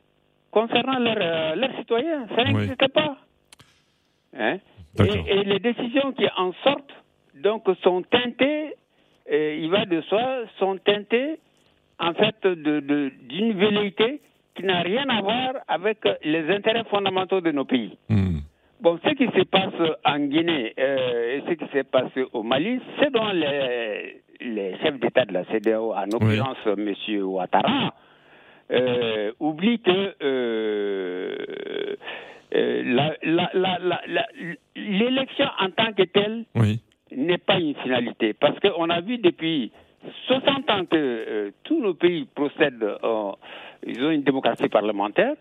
concernant 0.52 1.00
leurs 1.00 1.75
citoyens. 1.78 2.28
Ça 2.36 2.44
Oui. 2.48 2.54
n'existe 2.54 2.88
pas. 2.92 3.18
Hein? 4.38 4.58
Et, 5.00 5.40
et 5.40 5.44
les 5.44 5.60
décisions 5.60 6.12
qui 6.14 6.25
en 6.38 6.52
sortent 6.64 6.94
donc 7.36 7.64
sont 7.84 8.02
teintées, 8.04 8.74
il 9.30 9.70
va 9.70 9.86
de 9.86 10.02
soi, 10.02 10.44
sont 10.58 10.78
teintées 10.78 11.40
en 12.00 12.14
fait 12.14 12.36
de- 12.48 12.80
de- 12.80 13.12
d'une 13.24 13.54
velléité 13.54 14.22
qui 14.56 14.64
n'a 14.64 14.82
rien 14.82 15.08
à 15.10 15.22
voir 15.22 15.54
avec 15.68 15.98
les 16.24 16.50
intérêts 16.50 16.84
fondamentaux 16.86 17.42
de 17.42 17.52
nos 17.52 17.66
pays. 17.66 17.98
Hmm. 18.10 18.40
Bon, 18.82 19.00
ce 19.04 19.10
qui 19.12 19.25
se 19.25 19.44
passe 19.46 19.74
en 20.06 20.20
Guinée 20.20 20.74
euh, 20.80 21.38
et 21.38 21.44
ce 21.48 21.54
qui 21.56 21.66
s'est 21.72 21.84
passé 21.84 22.25
au 22.34 22.44
Mali, 22.44 22.80
c'est 23.00 23.12
dont 23.12 23.30
les, 23.34 24.22
les 24.42 24.78
chefs 24.80 25.00
d'État 25.00 25.25
de 25.25 25.34
la 25.34 25.46
CDAO, 25.46 25.94
en 25.94 26.06
l'occurrence 26.06 26.58
M. 26.66 26.94
Ouattara, 27.24 27.94
euh, 28.72 29.32
oublient 29.40 29.80
que 29.80 30.16
euh, 30.24 31.36
euh, 32.56 33.16
l'élection 34.75 35.48
en 35.60 35.70
tant 35.72 35.94
que 35.94 36.04
telle 36.04 36.46
Oui. 36.56 36.80
n'est 37.16 37.38
pas 37.38 37.60
une 37.60 37.75
finalité. 37.75 38.34
Parce 38.34 38.60
qu'on 38.60 38.90
a 38.90 39.02
vu 39.02 39.18
depuis 39.18 39.72
60 40.27 40.70
ans 40.72 40.86
que 40.86 40.96
euh, 40.96 41.51
tous 41.63 41.79
nos 41.82 41.94
pays 41.94 42.25
procèdent, 42.34 42.84
euh, 42.84 43.32
ils 43.86 44.03
ont 44.03 44.12
une 44.12 44.24
démocratie 44.24 44.70
parlementaire. 44.70 45.36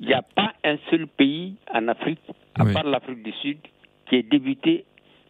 Il 0.00 0.08
n'y 0.08 0.14
a 0.14 0.22
pas 0.22 0.52
un 0.64 0.76
seul 0.90 1.06
pays 1.06 1.54
en 1.72 1.88
Afrique, 1.88 2.20
à 2.58 2.64
Oui. 2.64 2.72
part 2.72 2.84
l'Afrique 2.84 3.22
du 3.22 3.32
Sud, 3.32 3.58
qui 4.06 4.16
est 4.16 4.22
débuté, 4.22 4.84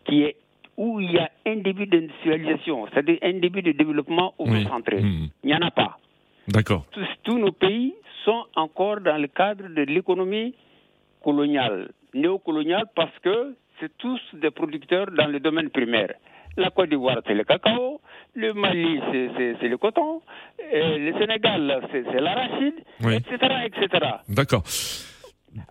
qui 0.06 0.22
est 0.22 0.36
où 0.76 1.00
il 1.00 1.12
y 1.12 1.18
a 1.18 1.30
un 1.46 1.56
début 1.56 1.86
d'industrialisation, 1.86 2.86
c'est-à-dire 2.92 3.18
un 3.22 3.34
début 3.38 3.62
de 3.62 3.72
développement 3.72 4.34
Oui. 4.38 4.64
centré. 4.64 5.00
Hmm. 5.02 5.28
Il 5.44 5.46
n'y 5.50 5.54
en 5.54 5.62
a 5.62 5.70
pas. 5.70 5.98
D'accord. 6.48 6.84
Tous, 6.90 7.06
tous 7.22 7.38
nos 7.38 7.52
pays 7.52 7.94
sont 8.24 8.44
encore 8.56 9.00
dans 9.00 9.18
le 9.20 9.28
cadre 9.28 9.68
de 9.68 9.82
l'économie 9.82 10.54
coloniale, 11.22 11.90
néocoloniale, 12.12 12.86
parce 12.96 13.16
que 13.22 13.54
c'est 13.78 13.96
tous 13.98 14.20
des 14.34 14.50
producteurs 14.50 15.06
dans 15.12 15.26
le 15.26 15.38
domaine 15.40 15.70
primaire. 15.70 16.14
La 16.56 16.70
Côte 16.70 16.88
d'Ivoire, 16.90 17.18
c'est 17.26 17.34
le 17.34 17.44
cacao, 17.44 18.00
le 18.34 18.52
Mali, 18.52 19.00
c'est- 19.10 19.68
le 19.68 19.76
coton, 19.76 20.22
et 20.72 20.98
le 20.98 21.12
Sénégal, 21.18 21.80
c'est 21.90 22.20
l'arachide, 22.20 22.74
Oui. 23.02 23.16
etc., 23.16 23.36
etc. 23.66 24.06
D'accord. 24.28 24.62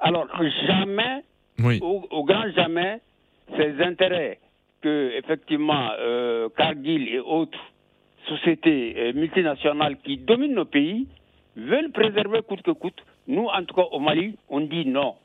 Alors, 0.01 0.27
jamais, 0.67 1.23
Oui. 1.59 1.79
au, 1.81 2.05
au 2.11 2.23
grand 2.23 2.49
jamais, 2.55 2.99
ces 3.57 3.81
intérêts 3.81 4.39
que, 4.81 5.11
effectivement, 5.17 5.89
euh, 5.99 6.49
Cargill 6.57 7.07
et 7.07 7.19
autres 7.19 7.59
sociétés 8.27 8.93
euh, 8.97 9.13
multinationales 9.13 9.97
qui 10.03 10.17
dominent 10.17 10.53
nos 10.55 10.65
pays 10.65 11.07
veulent 11.55 11.91
préserver 11.91 12.41
coûte 12.41 12.61
que 12.61 12.71
coûte. 12.71 13.03
Nous, 13.27 13.45
en 13.47 13.63
tout 13.63 13.75
cas, 13.75 13.85
au 13.91 13.99
Mali, 13.99 14.37
on 14.49 14.61
dit 14.61 14.85
non. 14.85 15.15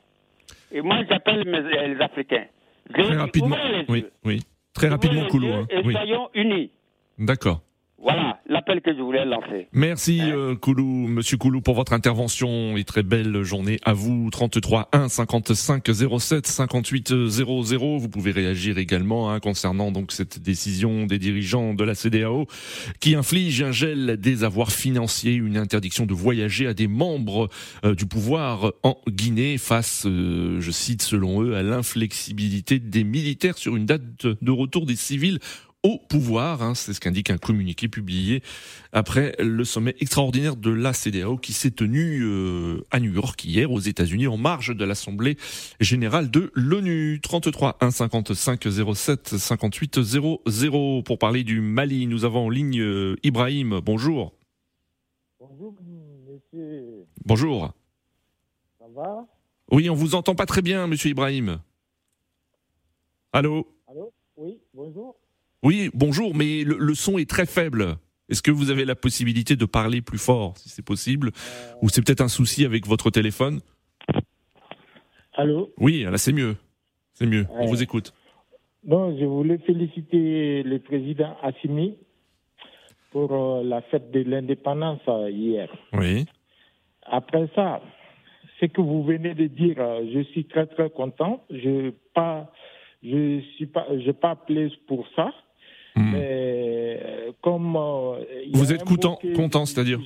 Et 0.71 0.81
moi, 0.81 0.97
j'appelle 1.09 1.41
les 1.43 2.01
Africains. 2.01 2.45
Très 2.93 3.15
rapidement. 3.17 3.55
les 3.71 3.85
Oui. 3.87 4.05
Oui. 4.25 4.39
Très 4.79 4.89
rapidement, 4.89 5.27
yeux 5.27 5.53
hein. 5.53 5.67
Oui. 5.83 5.93
soyons 5.93 6.29
unis. 6.33 6.71
D'accord. 7.17 7.61
Voilà 8.01 8.39
l'appel 8.47 8.81
que 8.81 8.93
je 8.95 9.01
voulais 9.01 9.25
lancer. 9.25 9.67
Merci 9.73 10.21
euh, 10.21 10.55
Koulou, 10.55 11.07
Monsieur 11.07 11.37
Koulou, 11.37 11.61
pour 11.61 11.75
votre 11.75 11.93
intervention 11.93 12.77
et 12.77 12.83
très 12.83 13.03
belle 13.03 13.43
journée 13.43 13.77
à 13.83 13.93
vous. 13.93 14.29
33 14.31 14.89
1 14.93 15.09
55 15.09 15.83
07 16.19 16.47
58 16.47 17.27
00. 17.27 17.97
Vous 17.97 18.09
pouvez 18.09 18.31
réagir 18.31 18.77
également 18.77 19.31
hein, 19.31 19.39
concernant 19.39 19.91
donc 19.91 20.11
cette 20.11 20.39
décision 20.39 21.05
des 21.05 21.19
dirigeants 21.19 21.73
de 21.73 21.83
la 21.83 21.93
CDAO 21.93 22.47
qui 22.99 23.15
inflige 23.15 23.61
un 23.61 23.71
gel 23.71 24.17
des 24.17 24.43
avoirs 24.43 24.71
financiers, 24.71 25.33
une 25.33 25.57
interdiction 25.57 26.05
de 26.05 26.13
voyager 26.13 26.67
à 26.67 26.73
des 26.73 26.87
membres 26.87 27.49
euh, 27.83 27.95
du 27.95 28.05
pouvoir 28.05 28.73
en 28.83 28.97
Guinée 29.07 29.57
face, 29.57 30.05
euh, 30.05 30.59
je 30.59 30.71
cite 30.71 31.01
selon 31.01 31.43
eux, 31.43 31.55
à 31.55 31.63
l'inflexibilité 31.63 32.79
des 32.79 33.03
militaires 33.03 33.57
sur 33.57 33.75
une 33.75 33.85
date 33.85 34.25
de 34.25 34.51
retour 34.51 34.85
des 34.85 34.95
civils 34.95 35.39
au 35.83 35.97
pouvoir. 35.97 36.61
hein, 36.61 36.75
c'est 36.75 36.93
ce 36.93 36.99
qu'indique 36.99 37.29
un 37.29 37.37
communiqué 37.37 37.87
publié 37.87 38.43
après 38.91 39.35
le 39.39 39.63
sommet 39.63 39.95
extraordinaire 39.99 40.55
de 40.55 40.69
la 40.71 40.93
CDAO 40.93 41.37
qui 41.37 41.53
s'est 41.53 41.71
tenu 41.71 42.21
euh, 42.23 42.85
à 42.91 42.99
New 42.99 43.13
York 43.13 43.43
hier 43.45 43.71
aux 43.71 43.79
États-Unis 43.79 44.27
en 44.27 44.37
marge 44.37 44.75
de 44.75 44.85
l'Assemblée 44.85 45.37
générale 45.79 46.29
de 46.31 46.51
l'ONU. 46.53 47.19
33 47.21 47.77
1 47.81 47.91
55 47.91 48.67
07 48.95 49.37
58 49.37 50.01
00 50.01 51.03
pour 51.03 51.17
parler 51.17 51.43
du 51.43 51.61
Mali. 51.61 52.07
Nous 52.07 52.25
avons 52.25 52.47
en 52.47 52.49
ligne 52.49 52.79
euh, 52.81 53.15
Ibrahim. 53.23 53.79
Bonjour. 53.83 54.33
Bonjour, 55.39 55.75
monsieur. 56.27 57.05
Bonjour. 57.25 57.71
Ça 58.79 58.85
va? 58.95 59.27
Oui, 59.71 59.89
on 59.89 59.93
vous 59.95 60.15
entend 60.15 60.35
pas 60.35 60.45
très 60.47 60.61
bien, 60.63 60.87
Monsieur 60.87 61.11
Ibrahim. 61.11 61.59
Allô? 63.31 63.67
Allô? 63.87 64.11
Oui, 64.35 64.59
bonjour. 64.73 65.18
Oui, 65.61 65.89
bonjour, 65.93 66.33
mais 66.33 66.63
le, 66.63 66.77
le 66.77 66.93
son 66.95 67.17
est 67.17 67.29
très 67.29 67.45
faible. 67.45 67.97
Est-ce 68.29 68.41
que 68.41 68.51
vous 68.51 68.69
avez 68.69 68.85
la 68.85 68.95
possibilité 68.95 69.55
de 69.55 69.65
parler 69.65 70.01
plus 70.01 70.17
fort, 70.17 70.57
si 70.57 70.69
c'est 70.69 70.85
possible? 70.85 71.31
Ou 71.81 71.89
c'est 71.89 72.01
peut-être 72.01 72.21
un 72.21 72.29
souci 72.29 72.63
avec 72.63 72.87
votre 72.87 73.09
téléphone? 73.09 73.59
Allô? 75.33 75.73
Oui, 75.77 76.03
là 76.03 76.17
c'est 76.17 76.31
mieux. 76.31 76.55
C'est 77.13 77.25
mieux. 77.25 77.45
On 77.49 77.65
vous 77.65 77.83
écoute. 77.83 78.13
Non, 78.85 79.17
je 79.19 79.25
voulais 79.25 79.57
féliciter 79.57 80.63
le 80.63 80.79
président 80.79 81.35
Assimi 81.41 81.97
pour 83.11 83.33
euh, 83.33 83.63
la 83.63 83.81
fête 83.81 84.11
de 84.11 84.21
l'indépendance 84.21 85.01
euh, 85.09 85.29
hier. 85.29 85.69
Oui. 85.91 86.25
Après 87.03 87.49
ça, 87.55 87.81
ce 88.61 88.67
que 88.67 88.79
vous 88.79 89.03
venez 89.03 89.33
de 89.33 89.47
dire, 89.47 89.75
euh, 89.79 90.05
je 90.13 90.21
suis 90.31 90.45
très 90.45 90.67
très 90.67 90.89
content. 90.89 91.43
Je 91.49 91.91
pas, 92.13 92.53
je 93.03 93.41
suis 93.55 93.65
pas, 93.65 93.87
je 94.05 94.11
pas 94.11 94.31
appelé 94.31 94.71
pour 94.87 95.05
ça. 95.15 95.33
Hmm. 95.99 96.13
Euh, 96.15 97.31
comme 97.41 97.75
euh, 97.75 98.23
Vous 98.53 98.71
êtes 98.71 98.85
content, 98.85 99.19
content, 99.35 99.65
c'est-à-dire 99.65 99.99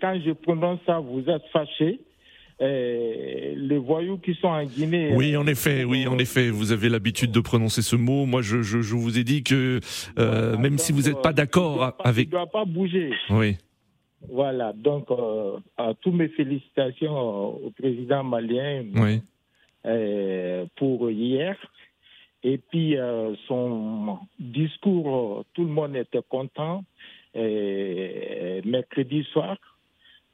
quand 0.00 0.20
je 0.22 0.32
prononce 0.32 0.78
ça, 0.84 0.98
vous 0.98 1.24
êtes 1.26 1.42
fâché. 1.52 2.00
Euh, 2.60 3.54
les 3.56 3.78
voyous 3.78 4.18
qui 4.18 4.34
sont 4.34 4.48
en 4.48 4.62
Guinée. 4.64 5.14
Oui, 5.14 5.34
en 5.34 5.46
effet, 5.46 5.84
oui, 5.84 6.06
en 6.06 6.18
effet, 6.18 6.50
vous 6.50 6.72
avez 6.72 6.90
l'habitude 6.90 7.32
de 7.32 7.40
prononcer 7.40 7.80
ce 7.80 7.96
mot. 7.96 8.26
Moi, 8.26 8.42
je, 8.42 8.60
je, 8.60 8.82
je 8.82 8.94
vous 8.94 9.18
ai 9.18 9.24
dit 9.24 9.42
que 9.42 9.80
voilà, 10.14 10.58
même 10.58 10.76
si 10.76 10.92
vous 10.92 11.08
n'êtes 11.08 11.22
pas 11.22 11.32
d'accord 11.32 11.94
avec, 12.04 12.26
Il 12.26 12.28
ne 12.28 12.32
doit 12.32 12.46
pas 12.46 12.66
bouger. 12.66 13.12
oui, 13.30 13.56
Voilà, 14.28 14.74
donc, 14.74 15.08
à 15.78 15.94
tous 16.02 16.12
mes 16.12 16.28
félicitations 16.28 17.64
au 17.64 17.70
président 17.70 18.22
malien 18.22 18.84
oui, 18.94 19.22
pour 20.76 21.10
hier. 21.10 21.56
Et 22.42 22.56
puis, 22.58 22.96
euh, 22.96 23.34
son 23.46 24.18
discours, 24.38 25.44
tout 25.54 25.62
le 25.64 25.70
monde 25.70 25.96
était 25.96 26.22
content. 26.28 26.84
euh, 27.36 28.60
mercredi 28.64 29.22
soir. 29.32 29.56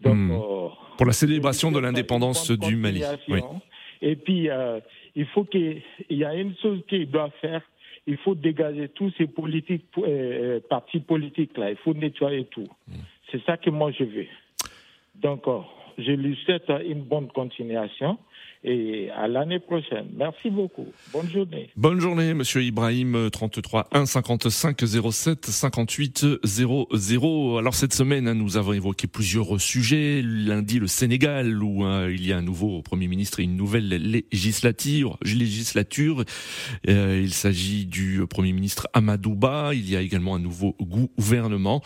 Donc, 0.00 0.14
Hmm. 0.14 0.30
euh, 0.32 0.68
pour 0.96 1.06
la 1.06 1.12
célébration 1.12 1.70
de 1.70 1.78
l'indépendance 1.78 2.50
du 2.50 2.75
Mali. 2.76 3.02
Oui. 3.28 3.40
Et 4.00 4.16
puis, 4.16 4.48
euh, 4.48 4.80
il 5.14 5.26
faut 5.26 5.44
qu'il 5.44 5.82
il 6.08 6.18
y 6.18 6.25
a 6.25 6.34
une 6.34 6.54
chose 6.62 6.80
qu'il 6.88 7.10
doit 7.10 7.30
faire. 7.42 7.60
Il 8.06 8.16
faut 8.18 8.34
dégager 8.34 8.88
tous 8.88 9.12
ces 9.18 9.26
politiques, 9.26 9.84
euh, 9.98 10.60
partis 10.70 11.00
politiques 11.00 11.56
là. 11.58 11.70
Il 11.70 11.76
faut 11.76 11.92
nettoyer 11.92 12.44
tout. 12.46 12.68
Hmm. 12.88 12.94
C'est 13.30 13.42
ça 13.44 13.56
que 13.58 13.68
moi 13.70 13.90
je 13.98 14.04
veux. 14.04 14.26
Donc, 15.16 15.44
je 15.98 16.12
lui 16.12 16.34
souhaite 16.44 16.70
une 16.86 17.02
bonne 17.02 17.28
continuation 17.28 18.18
et 18.66 19.11
à 19.16 19.28
l'année 19.28 19.61
prochaine. 19.61 20.08
Merci 20.16 20.50
beaucoup. 20.50 20.88
Bonne 21.12 21.30
journée. 21.30 21.70
Bonne 21.76 22.00
journée, 22.00 22.35
monsieur 22.35 22.62
Ibrahim, 22.62 23.30
33 23.30 23.88
1 23.92 24.06
55 24.06 24.85
07 25.12 25.46
58 25.46 26.26
00. 26.44 27.58
Alors 27.58 27.75
cette 27.75 27.94
semaine, 27.94 28.32
nous 28.32 28.56
avons 28.56 28.73
évoqué 28.73 29.06
plusieurs 29.06 29.61
sujets. 29.61 30.20
Lundi, 30.20 30.80
le 30.80 30.88
Sénégal, 30.88 31.62
où 31.62 31.85
hein, 31.85 32.08
il 32.11 32.26
y 32.26 32.32
a 32.32 32.38
un 32.38 32.42
nouveau 32.42 32.82
Premier 32.82 33.06
ministre 33.06 33.38
et 33.38 33.44
une 33.44 33.56
nouvelle 33.56 33.88
législature. 33.88 35.16
législature. 35.23 36.25
Euh, 36.88 37.20
il 37.23 37.32
s'agit 37.32 37.87
du 37.87 38.26
Premier 38.28 38.52
ministre 38.52 38.88
Amadouba. 38.94 39.75
Il 39.75 39.88
y 39.88 39.94
a 39.94 40.00
également 40.00 40.35
un 40.35 40.40
nouveau 40.40 40.75
gouvernement. 40.80 41.82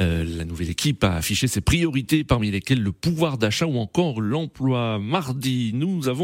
Euh, 0.00 0.24
la 0.36 0.44
nouvelle 0.44 0.70
équipe 0.70 1.04
a 1.04 1.14
affiché 1.14 1.46
ses 1.46 1.60
priorités, 1.60 2.24
parmi 2.24 2.50
lesquelles 2.50 2.82
le 2.82 2.90
pouvoir 2.90 3.38
d'achat 3.38 3.66
ou 3.66 3.78
encore 3.78 4.20
l'emploi. 4.20 4.98
Mardi, 4.98 5.70
nous 5.74 6.08
avons 6.08 6.23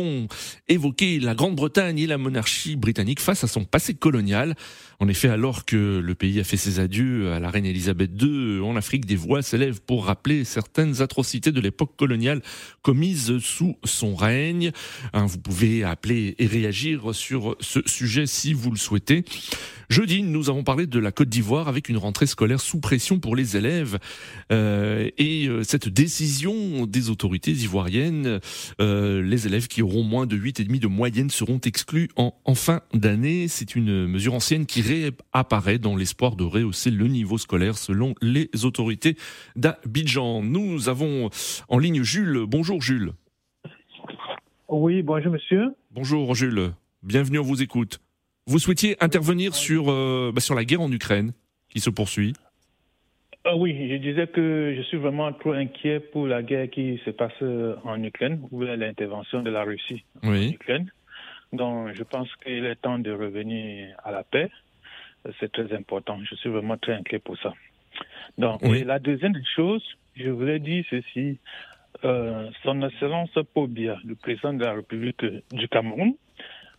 évoqué 0.69 1.21
la 1.21 1.35
Grande-Bretagne 1.35 1.99
et 1.99 2.07
la 2.07 2.19
monarchie 2.19 2.77
britannique 2.77 3.21
face 3.21 3.45
à 3.45 3.49
son 3.49 3.65
passé 3.65 3.95
colonial. 3.95 4.55
En 4.99 5.09
effet, 5.09 5.29
alors 5.29 5.65
que 5.65 5.99
le 5.99 6.15
pays 6.15 6.41
a 6.41 6.45
fait 6.45 6.57
ses 6.57 6.79
adieux 6.79 7.33
à 7.33 7.41
la 7.41 7.49
reine 7.51 7.65
Elisabeth 7.65 8.11
II 8.21 8.61
en 8.61 8.77
Afrique, 8.77 9.07
des 9.07 9.17
voix 9.17 9.43
s'élèvent 9.43 9.81
pour 9.81 10.07
rappeler 10.07 10.45
certaines 10.45 11.01
atrocités 11.01 11.53
de 11.53 11.61
l'époque 11.61 11.97
coloniale 11.97 12.43
commises 12.83 13.39
sous 13.39 13.77
son 13.85 14.15
règne. 14.15 14.73
Hein, 15.13 15.27
vous 15.27 15.39
pouvez 15.39 15.85
appeler 15.85 16.35
et 16.39 16.47
réagir 16.47 17.15
sur 17.15 17.57
ce 17.61 17.81
sujet 17.87 18.27
si 18.27 18.53
vous 18.53 18.71
le 18.71 18.77
souhaitez. 18.77 19.25
Jeudi, 19.91 20.23
nous 20.23 20.49
avons 20.49 20.63
parlé 20.63 20.87
de 20.87 21.01
la 21.01 21.11
Côte 21.11 21.29
d'Ivoire 21.29 21.67
avec 21.67 21.89
une 21.89 21.97
rentrée 21.97 22.27
scolaire 22.27 22.61
sous 22.61 22.79
pression 22.79 23.19
pour 23.19 23.35
les 23.35 23.57
élèves 23.57 23.99
euh, 24.53 25.11
et 25.19 25.49
euh, 25.49 25.65
cette 25.65 25.89
décision 25.89 26.87
des 26.87 27.11
autorités 27.11 27.51
ivoiriennes, 27.51 28.39
euh, 28.81 29.21
les 29.21 29.49
élèves 29.49 29.67
qui 29.67 29.83
auront 29.83 30.05
moins 30.05 30.27
de 30.27 30.37
8,5 30.37 30.79
de 30.79 30.87
moyenne 30.87 31.29
seront 31.29 31.59
exclus 31.59 32.09
en, 32.15 32.33
en 32.45 32.55
fin 32.55 32.83
d'année. 32.95 33.49
C'est 33.49 33.75
une 33.75 34.07
mesure 34.07 34.35
ancienne 34.35 34.65
qui 34.65 34.81
réapparaît 34.81 35.81
dans 35.81 35.97
l'espoir 35.97 36.37
de 36.37 36.45
rehausser 36.45 36.93
le 36.93 37.09
niveau 37.09 37.37
scolaire 37.37 37.77
selon 37.77 38.15
les 38.23 38.49
autorités 38.63 39.17
d'Abidjan. 39.57 40.41
Nous 40.41 40.89
avons 40.89 41.31
en 41.69 41.79
ligne 41.79 42.05
Jules. 42.05 42.45
Bonjour 42.47 42.81
Jules. 42.81 43.11
Oui, 44.69 45.03
bonjour 45.03 45.33
monsieur. 45.33 45.75
Bonjour 45.91 46.33
Jules. 46.37 46.71
Bienvenue, 47.03 47.41
on 47.41 47.43
vous 47.43 47.61
écoute. 47.61 47.99
Vous 48.51 48.59
souhaitiez 48.59 48.97
intervenir 48.99 49.55
sur, 49.55 49.93
euh, 49.93 50.33
bah, 50.35 50.41
sur 50.41 50.57
la 50.57 50.65
guerre 50.65 50.81
en 50.81 50.91
Ukraine 50.91 51.31
qui 51.69 51.79
se 51.79 51.89
poursuit 51.89 52.33
Ah 53.45 53.55
oui, 53.55 53.89
je 53.89 53.95
disais 53.95 54.27
que 54.27 54.75
je 54.77 54.83
suis 54.83 54.97
vraiment 54.97 55.33
trop 55.33 55.53
inquiet 55.53 56.01
pour 56.01 56.27
la 56.27 56.43
guerre 56.43 56.69
qui 56.69 57.01
se 57.05 57.11
passe 57.11 57.41
euh, 57.43 57.77
en 57.85 58.03
Ukraine, 58.03 58.41
ou 58.51 58.63
l'intervention 58.63 59.45
de 59.45 59.51
la 59.51 59.63
Russie 59.63 60.03
en 60.25 60.35
Ukraine. 60.35 60.91
Donc 61.53 61.95
je 61.95 62.03
pense 62.03 62.29
qu'il 62.43 62.65
est 62.65 62.75
temps 62.75 62.99
de 62.99 63.13
revenir 63.13 63.95
à 64.03 64.11
la 64.11 64.25
paix. 64.25 64.51
C'est 65.39 65.53
très 65.53 65.73
important. 65.73 66.19
Je 66.29 66.35
suis 66.35 66.51
vraiment 66.51 66.77
très 66.77 66.95
inquiet 66.95 67.21
pour 67.21 67.39
ça. 67.39 67.55
Donc, 68.37 68.65
et 68.65 68.83
la 68.83 68.99
deuxième 68.99 69.35
chose, 69.55 69.85
je 70.17 70.29
voulais 70.29 70.59
dire 70.59 70.85
ceci. 70.91 71.39
Euh, 72.05 72.51
son 72.63 72.83
Excellence 72.83 73.31
Pobia, 73.53 73.99
le 74.05 74.15
président 74.15 74.55
de 74.55 74.65
la 74.65 74.73
République 74.73 75.25
du 75.53 75.69
Cameroun, 75.69 76.15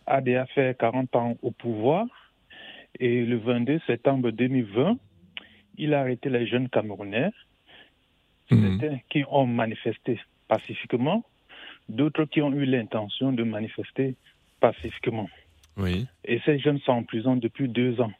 a 0.06 0.20
déjà 0.20 0.46
fait 0.46 0.76
40 0.78 1.16
ans 1.16 1.36
au 1.42 1.50
pouvoir 1.50 2.06
et 2.98 3.24
le 3.24 3.38
22 3.38 3.80
septembre 3.86 4.30
2020, 4.30 4.98
il 5.78 5.94
a 5.94 6.00
arrêté 6.00 6.28
les 6.28 6.46
jeunes 6.46 6.68
Camerounais 6.68 7.30
qui 9.08 9.24
ont 9.30 9.46
manifesté 9.46 10.20
pacifiquement, 10.46 11.24
d'autres 11.88 12.26
qui 12.26 12.42
ont 12.42 12.52
eu 12.52 12.66
l'intention 12.66 13.32
de 13.32 13.42
manifester 13.42 14.14
pacifiquement. 14.60 15.28
Oui. 15.78 16.06
Et 16.24 16.38
ces 16.44 16.58
jeunes 16.58 16.78
sont 16.80 16.92
en 16.92 17.02
prison 17.02 17.36
depuis 17.36 17.68
deux 17.68 18.00
ans. 18.00 18.12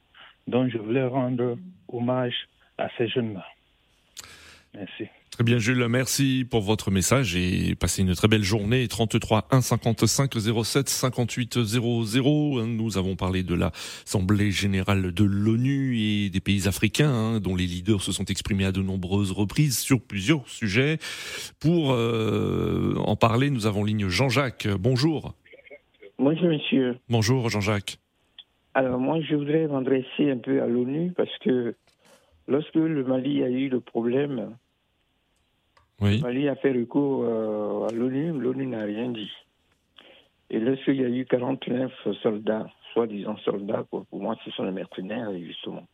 Donc 0.47 0.71
je 0.71 0.79
voulais 0.79 1.05
rendre 1.05 1.59
hommage 1.89 2.35
à 2.79 2.89
ces 2.97 3.09
jeunes-là. 3.09 3.45
Merci. 4.75 5.09
Très 5.33 5.45
bien, 5.45 5.57
Jules, 5.57 5.87
merci 5.89 6.47
pour 6.49 6.61
votre 6.61 6.91
message 6.91 7.37
et 7.37 7.75
passez 7.75 8.03
une 8.03 8.15
très 8.15 8.29
belle 8.29 8.43
journée. 8.43 8.87
33 8.87 9.49
1 9.51 9.63
55 9.63 10.31
07 10.63 10.91
58 10.91 11.65
00. 11.65 12.67
Nous 12.67 12.99
avons 12.99 13.17
parlé 13.17 13.43
de 13.43 13.55
l'Assemblée 13.55 14.51
générale 14.51 15.11
de 15.11 15.25
l'ONU 15.25 15.97
et 15.99 16.29
des 16.29 16.41
pays 16.41 16.69
africains, 16.69 17.11
hein, 17.11 17.41
dont 17.41 17.57
les 17.57 17.65
leaders 17.65 18.03
se 18.03 18.13
sont 18.13 18.27
exprimés 18.27 18.67
à 18.67 18.73
de 18.73 18.83
nombreuses 18.83 19.33
reprises 19.33 19.79
sur 19.79 20.03
plusieurs 20.03 20.47
sujets. 20.49 20.99
Pour 21.61 21.93
euh, 21.93 22.95
en 22.99 23.17
parler, 23.17 23.49
nous 23.49 23.65
avons 23.65 23.85
ligne 23.85 24.09
Jean-Jacques. 24.09 24.69
Bonjour. 24.69 25.35
Bonjour, 26.19 26.51
monsieur. 26.51 26.99
Bonjour, 27.09 27.49
Jean-Jacques. 27.49 27.97
Alors, 28.75 28.99
moi, 28.99 29.19
je 29.23 29.35
voudrais 29.35 29.67
m'adresser 29.67 30.31
un 30.31 30.37
peu 30.37 30.63
à 30.63 30.67
l'ONU 30.67 31.13
parce 31.17 31.37
que 31.39 31.75
lorsque 32.49 32.75
le 32.75 33.03
Mali 33.03 33.43
a 33.43 33.49
eu 33.49 33.71
le 33.71 33.81
problème, 33.81 34.55
oui. 36.03 36.21
Mali 36.21 36.49
a 36.49 36.57
fait 36.57 36.73
recours 36.73 37.25
euh, 37.25 37.89
à 37.89 37.93
l'ONU, 37.93 38.33
l'ONU 38.33 38.67
n'a 38.67 38.85
rien 38.85 39.09
dit. 39.09 39.31
Et 40.51 40.59
lorsqu'il 40.59 40.97
y 40.97 41.05
a 41.05 41.09
eu 41.09 41.25
49 41.25 41.91
soldats, 42.23 42.67
soi-disant 42.93 43.37
soldats, 43.39 43.85
pour, 43.89 44.05
pour, 44.07 44.21
moi, 44.21 44.37
ce 44.45 44.51
sont 44.51 44.65
les 44.65 44.73
mercenaires, 44.73 45.33
justement. 45.39 45.87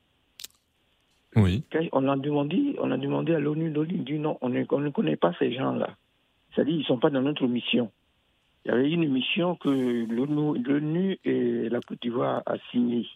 Oui. 1.37 1.63
On 1.93 2.09
a 2.09 2.17
demandé, 2.17 2.77
on 2.81 2.91
a 2.91 2.97
demandé 2.97 3.35
à 3.35 3.39
l'ONU, 3.39 3.71
l'ONU 3.71 3.99
dit 3.99 4.19
non, 4.19 4.39
on 4.41 4.49
ne, 4.49 4.65
on 4.71 4.81
ne 4.81 4.91
connaît 4.91 5.17
pas 5.17 5.33
ces 5.39 5.53
gens-là. 5.53 5.97
C'est-à-dire, 6.55 6.75
ils 6.75 6.81
ne 6.81 6.85
sont 6.85 6.99
pas 6.99 7.11
dans 7.11 7.23
notre 7.23 7.47
mission. 7.47 7.93
Il 8.65 8.71
y 8.71 8.75
avait 8.75 8.91
une 8.91 9.09
mission 9.09 9.55
que 9.55 9.69
l'ONU 9.69 11.19
et 11.25 11.69
la 11.69 11.81
Côte 11.81 12.01
d'Ivoire 12.03 12.43
a 12.47 12.57
signée 12.71 13.07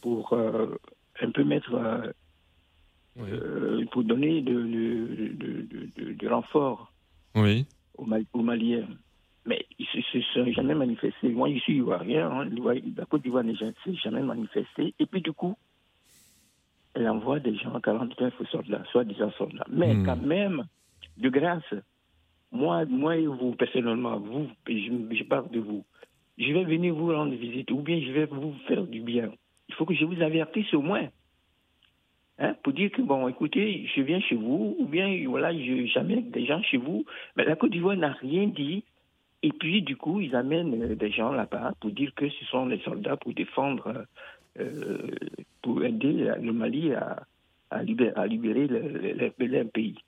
pour 0.00 0.32
euh, 0.34 0.78
un 1.20 1.30
peu 1.30 1.44
mettre, 1.44 1.74
euh, 1.74 2.12
oui. 3.16 3.28
euh, 3.30 3.84
pour 3.90 4.04
donner 4.04 4.40
de, 4.40 4.52
de, 4.52 5.66
de, 5.96 6.12
de 6.12 6.28
renfort 6.28 6.92
oui. 7.34 7.66
aux, 7.96 8.04
Mal 8.04 8.24
aux, 8.32 8.42
Maliens. 8.42 8.88
Mais 9.44 9.64
ils 9.78 9.86
ne 9.96 10.02
se 10.02 10.20
sont 10.32 10.52
jamais 10.52 10.74
manifestés. 10.74 11.28
Moi, 11.30 11.52
je 11.52 11.58
suis 11.58 11.76
ivoirien, 11.76 12.30
hein, 12.30 12.48
la 12.96 13.04
Côte 13.06 13.22
d'Ivoire 13.22 13.42
ne 13.42 13.54
s'est 13.54 13.94
jamais 13.94 14.22
manifestée. 14.22 14.94
Et 15.00 15.06
puis, 15.06 15.20
du 15.20 15.32
coup, 15.32 15.56
elle 16.94 17.08
envoie 17.08 17.40
des 17.40 17.56
gens, 17.56 17.80
49 17.80 18.34
soldats, 18.50 18.84
soi-disant 18.92 19.32
soldats. 19.32 19.66
Mais 19.68 19.94
mmh. 19.94 20.06
quand 20.06 20.16
même, 20.16 20.64
de 21.16 21.28
grâce, 21.28 21.74
moi, 22.52 22.84
moi 22.84 23.16
et 23.16 23.26
vous, 23.26 23.52
personnellement, 23.52 24.18
vous, 24.18 24.46
je, 24.68 25.14
je, 25.16 25.24
parle 25.24 25.50
de 25.50 25.58
vous, 25.58 25.84
je 26.38 26.52
vais 26.52 26.64
venir 26.64 26.94
vous 26.94 27.12
rendre 27.12 27.34
visite 27.34 27.70
ou 27.70 27.80
bien 27.80 28.00
je 28.00 28.12
vais 28.12 28.26
vous 28.26 28.54
faire 28.68 28.84
du 28.86 29.00
bien. 29.00 29.32
Il 29.68 29.74
faut 29.74 29.86
que 29.86 29.94
je 29.94 30.04
vous 30.04 30.20
avertisse 30.20 30.72
au 30.74 30.82
moins. 30.82 31.08
Hein, 32.42 32.56
pour 32.64 32.72
dire 32.72 32.90
que, 32.90 33.02
bon, 33.02 33.28
écoutez, 33.28 33.88
je 33.94 34.02
viens 34.02 34.20
chez 34.20 34.34
vous, 34.34 34.74
ou 34.76 34.84
bien, 34.84 35.08
voilà, 35.28 35.52
j'amène 35.86 36.28
des 36.30 36.44
gens 36.44 36.60
chez 36.62 36.76
vous. 36.76 37.04
Mais 37.36 37.44
la 37.44 37.54
Côte 37.54 37.70
d'Ivoire 37.70 37.96
n'a 37.96 38.12
rien 38.14 38.48
dit. 38.48 38.82
Et 39.44 39.52
puis, 39.52 39.82
du 39.82 39.96
coup, 39.96 40.20
ils 40.20 40.34
amènent 40.34 40.94
des 40.96 41.10
gens 41.12 41.30
là-bas 41.30 41.72
pour 41.78 41.90
dire 41.92 42.12
que 42.16 42.28
ce 42.28 42.44
sont 42.46 42.66
les 42.66 42.80
soldats 42.80 43.16
pour 43.16 43.32
défendre, 43.32 44.06
euh, 44.58 45.06
pour 45.62 45.84
aider 45.84 46.32
le 46.40 46.52
Mali 46.52 46.92
à, 46.94 47.22
à 47.70 47.84
libérer, 47.84 48.12
à 48.16 48.26
libérer 48.26 48.66
le, 48.66 48.80
le, 48.88 49.32
le, 49.38 49.46
le 49.46 49.64
pays. 49.64 49.98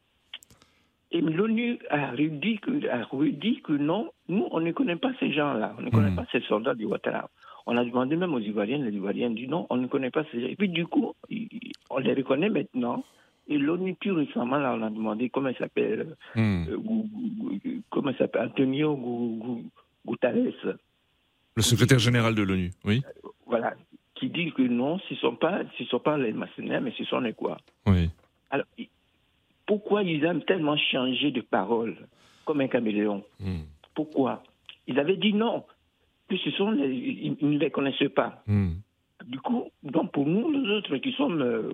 Et 1.12 1.20
l'ONU 1.20 1.78
a 1.88 2.10
redit 2.10 2.58
que, 2.58 2.88
a 2.88 3.04
redit 3.04 3.60
que 3.62 3.74
non, 3.74 4.10
nous, 4.28 4.48
on 4.50 4.58
ne 4.58 4.72
connaît 4.72 4.96
pas 4.96 5.12
ces 5.20 5.32
gens-là, 5.32 5.76
on 5.78 5.82
ne 5.82 5.90
connaît 5.90 6.10
mmh. 6.10 6.16
pas 6.16 6.26
ces 6.32 6.40
soldats 6.40 6.74
du 6.74 6.84
Ouattara. 6.84 7.30
On 7.66 7.76
a 7.76 7.84
demandé 7.84 8.16
même 8.16 8.34
aux 8.34 8.40
Ivoiriens, 8.40 8.78
les 8.78 8.92
Ivoiriens 8.92 9.30
disent 9.30 9.48
non, 9.48 9.66
on 9.70 9.76
ne 9.76 9.86
connaît 9.86 10.10
pas 10.10 10.24
ces 10.30 10.40
gens. 10.40 10.48
Et 10.48 10.56
puis 10.56 10.68
du 10.68 10.86
coup, 10.86 11.14
on 11.90 11.98
les 11.98 12.14
reconnaît 12.14 12.50
maintenant. 12.50 13.04
Et 13.46 13.58
l'ONU, 13.58 13.94
plus 13.94 14.12
récemment, 14.12 14.56
là, 14.56 14.74
on 14.78 14.82
a 14.82 14.90
demandé 14.90 15.28
comment 15.28 15.50
il 15.50 15.56
s'appelle, 15.56 16.16
mmh. 16.34 16.64
euh, 16.68 16.78
comment 17.90 18.10
il 18.10 18.16
s'appelle, 18.16 18.46
Antonio 18.46 19.62
Guterres. 20.06 20.76
Le 21.54 21.62
secrétaire 21.62 21.98
général 21.98 22.34
de 22.34 22.42
l'ONU, 22.42 22.70
oui. 22.84 23.02
Euh, 23.04 23.28
voilà, 23.46 23.74
qui 24.14 24.30
dit 24.30 24.50
que 24.52 24.62
non, 24.62 24.98
ce 24.98 25.14
ne 25.14 25.18
sont, 25.18 25.36
pas, 25.36 25.60
ce 25.76 25.84
sont 25.84 26.00
pas 26.00 26.16
les 26.16 26.32
mercenaires, 26.32 26.80
mais 26.80 26.92
ce 26.96 27.04
sont 27.04 27.20
les 27.20 27.34
quoi. 27.34 27.58
Oui. 27.86 28.08
Alors, 28.50 28.66
pourquoi 29.66 30.02
ils 30.02 30.24
aiment 30.24 30.44
tellement 30.44 30.76
changer 30.76 31.30
de 31.30 31.42
parole 31.42 31.96
comme 32.46 32.60
un 32.62 32.68
caméléon? 32.68 33.22
Mmh. 33.40 33.60
Pourquoi? 33.94 34.42
Ils 34.86 34.98
avaient 34.98 35.16
dit 35.16 35.34
non, 35.34 35.64
ce 36.38 36.50
sont 36.52 36.70
les, 36.70 36.88
ils, 36.88 37.36
ils, 37.40 37.50
ne 37.50 37.58
les 37.58 37.70
connaissaient 37.70 38.08
pas. 38.08 38.42
Mmh. 38.46 38.72
Du 39.26 39.38
coup, 39.40 39.64
donc 39.82 40.12
pour 40.12 40.26
nous, 40.26 40.50
les 40.50 40.68
autres 40.70 40.96
qui 40.98 41.12
sommes 41.12 41.40
euh, 41.40 41.72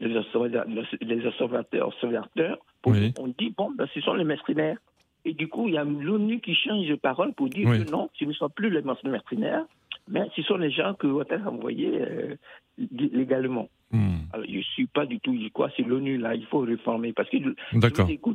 les, 0.00 0.16
observateurs, 0.16 0.64
les 1.00 1.26
observateurs, 1.26 1.88
observateurs 1.88 2.58
oui. 2.86 3.12
on 3.18 3.28
dit 3.28 3.52
bon, 3.56 3.70
ben, 3.76 3.86
ce 3.94 4.00
sont 4.00 4.14
les 4.14 4.24
mercenaires. 4.24 4.78
Et 5.24 5.34
du 5.34 5.48
coup, 5.48 5.68
il 5.68 5.74
y 5.74 5.78
a 5.78 5.84
l'ONU 5.84 6.40
qui 6.40 6.54
change 6.54 6.86
de 6.86 6.94
parole 6.94 7.34
pour 7.34 7.48
dire 7.48 7.68
oui. 7.68 7.84
que 7.84 7.90
non, 7.90 8.08
ce 8.18 8.24
ne 8.24 8.32
sont 8.32 8.48
plus 8.48 8.70
les 8.70 8.80
mercenaires, 8.80 9.66
mais 10.08 10.26
ce 10.34 10.42
sont 10.42 10.56
les 10.56 10.70
gens 10.70 10.94
que 10.94 11.06
Ouattara 11.06 11.44
a 11.44 11.50
envoyés 11.50 12.00
euh, 12.00 12.36
légalement. 12.78 13.68
Mmh. 13.90 14.14
Alors, 14.32 14.46
je 14.48 14.56
ne 14.56 14.62
suis 14.62 14.86
pas 14.86 15.04
du 15.04 15.20
tout, 15.20 15.36
je 15.38 15.48
crois, 15.48 15.70
c'est 15.76 15.82
l'ONU 15.82 16.16
là, 16.16 16.34
il 16.34 16.46
faut 16.46 16.60
réformer. 16.60 17.12
Parce 17.12 17.28
que 17.28 17.36
vous 17.36 18.34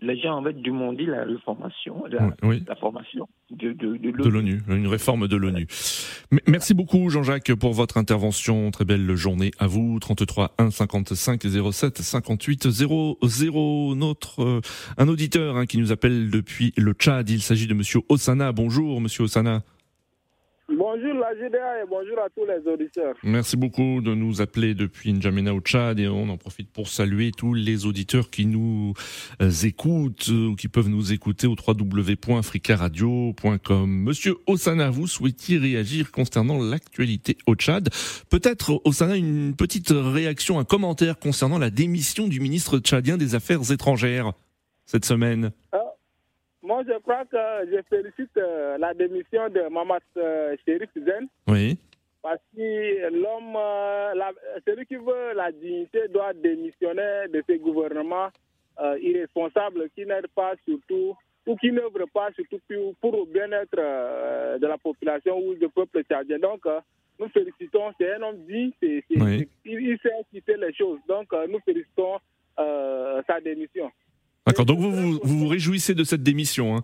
les 0.00 0.20
gens 0.20 0.38
en 0.38 0.44
fait 0.44 0.60
demander 0.62 1.06
la 1.06 1.24
réformation, 1.24 2.04
la, 2.08 2.30
oui. 2.42 2.62
la 2.68 2.76
formation 2.76 3.28
de, 3.50 3.72
de, 3.72 3.96
de 3.96 4.28
l'ONU. 4.28 4.62
Une 4.68 4.86
réforme 4.86 5.26
de 5.26 5.36
l'ONU. 5.36 5.66
Merci 6.46 6.74
beaucoup 6.74 7.08
Jean-Jacques 7.10 7.52
pour 7.54 7.72
votre 7.72 7.96
intervention. 7.96 8.70
Très 8.70 8.84
belle 8.84 9.14
journée 9.16 9.50
à 9.58 9.66
vous. 9.66 9.98
33 9.98 10.54
1 10.58 10.70
55 10.70 11.42
07 11.72 11.98
58 11.98 12.70
00. 12.70 13.94
Notre, 13.96 14.42
euh, 14.42 14.60
un 14.98 15.08
auditeur 15.08 15.56
hein, 15.56 15.66
qui 15.66 15.78
nous 15.78 15.90
appelle 15.90 16.30
depuis 16.30 16.72
le 16.76 16.92
Tchad. 16.92 17.28
Il 17.28 17.42
s'agit 17.42 17.66
de 17.66 17.74
Monsieur 17.74 18.00
Osana. 18.08 18.52
Bonjour 18.52 19.00
Monsieur 19.00 19.24
Osana. 19.24 19.62
Bonjour 20.68 21.14
la 21.14 21.32
GDA 21.34 21.82
et 21.82 21.86
bonjour 21.88 22.18
à 22.18 22.28
tous 22.28 22.44
les 22.44 22.68
auditeurs. 22.68 23.14
Merci 23.22 23.56
beaucoup 23.56 24.00
de 24.00 24.14
nous 24.14 24.40
appeler 24.40 24.74
depuis 24.74 25.12
N'Djamena 25.12 25.54
au 25.54 25.60
Tchad 25.60 26.00
et 26.00 26.08
on 26.08 26.28
en 26.28 26.36
profite 26.36 26.72
pour 26.72 26.88
saluer 26.88 27.30
tous 27.30 27.54
les 27.54 27.86
auditeurs 27.86 28.30
qui 28.30 28.46
nous 28.46 28.92
écoutent 29.62 30.26
ou 30.26 30.56
qui 30.56 30.66
peuvent 30.66 30.88
nous 30.88 31.12
écouter 31.12 31.46
au 31.46 31.54
www.africaradio.com. 31.54 33.88
Monsieur 33.88 34.34
Osana, 34.48 34.90
vous 34.90 35.06
souhaitiez 35.06 35.58
réagir 35.58 36.10
concernant 36.10 36.58
l'actualité 36.58 37.38
au 37.46 37.54
Tchad. 37.54 37.88
Peut-être, 38.28 38.80
Osana, 38.84 39.16
une 39.16 39.54
petite 39.54 39.92
réaction, 39.94 40.58
un 40.58 40.64
commentaire 40.64 41.20
concernant 41.20 41.58
la 41.58 41.70
démission 41.70 42.26
du 42.26 42.40
ministre 42.40 42.80
tchadien 42.80 43.16
des 43.16 43.36
Affaires 43.36 43.70
étrangères 43.70 44.32
cette 44.84 45.04
semaine. 45.04 45.52
Ah. 45.70 45.95
Moi, 46.76 46.84
je 46.86 46.98
crois 46.98 47.24
que 47.24 47.70
je 47.72 47.80
félicite 47.88 48.36
euh, 48.36 48.76
la 48.76 48.92
démission 48.92 49.48
de 49.48 49.62
Mamas 49.70 50.00
euh, 50.18 50.54
Chérif 50.66 50.90
Zen. 50.94 51.26
Oui. 51.48 51.78
Parce 52.20 52.42
que 52.54 53.08
l'homme, 53.08 53.56
euh, 53.56 54.60
celui 54.68 54.84
qui 54.84 54.96
veut 54.96 55.32
la 55.34 55.50
dignité 55.52 56.06
doit 56.08 56.34
démissionner 56.34 57.28
de 57.32 57.42
ce 57.48 57.56
gouvernement 57.56 58.28
euh, 58.78 58.98
irresponsable 59.00 59.88
qui 59.94 60.04
n'aide 60.04 60.26
pas 60.34 60.52
surtout 60.66 61.16
ou 61.46 61.56
qui 61.56 61.72
n'œuvre 61.72 62.04
pas 62.12 62.28
surtout 62.34 62.60
pour, 63.00 63.16
le 63.16 63.24
bien-être 63.24 63.78
euh, 63.78 64.58
de 64.58 64.66
la 64.66 64.76
population 64.76 65.38
ou 65.38 65.54
du 65.54 65.70
peuple 65.70 66.02
tchadien. 66.04 66.38
Donc, 66.40 66.66
nous 67.18 67.28
félicitons, 67.30 67.92
c'est 67.98 68.16
un 68.16 68.22
homme 68.22 68.44
dit, 68.46 68.74
il, 68.82 69.98
sait 70.02 70.10
quitter 70.30 70.58
les 70.58 70.74
choses. 70.74 70.98
Donc, 71.08 71.32
nous 71.48 71.60
félicitons 71.60 72.18
sa 72.58 73.40
démission. 73.42 73.90
D'accord, 74.46 74.64
donc 74.64 74.78
vous, 74.78 74.92
vous 74.92 75.20
vous, 75.22 75.48
réjouissez 75.48 75.94
de 75.94 76.04
cette 76.04 76.22
démission. 76.22 76.76
Hein. 76.76 76.82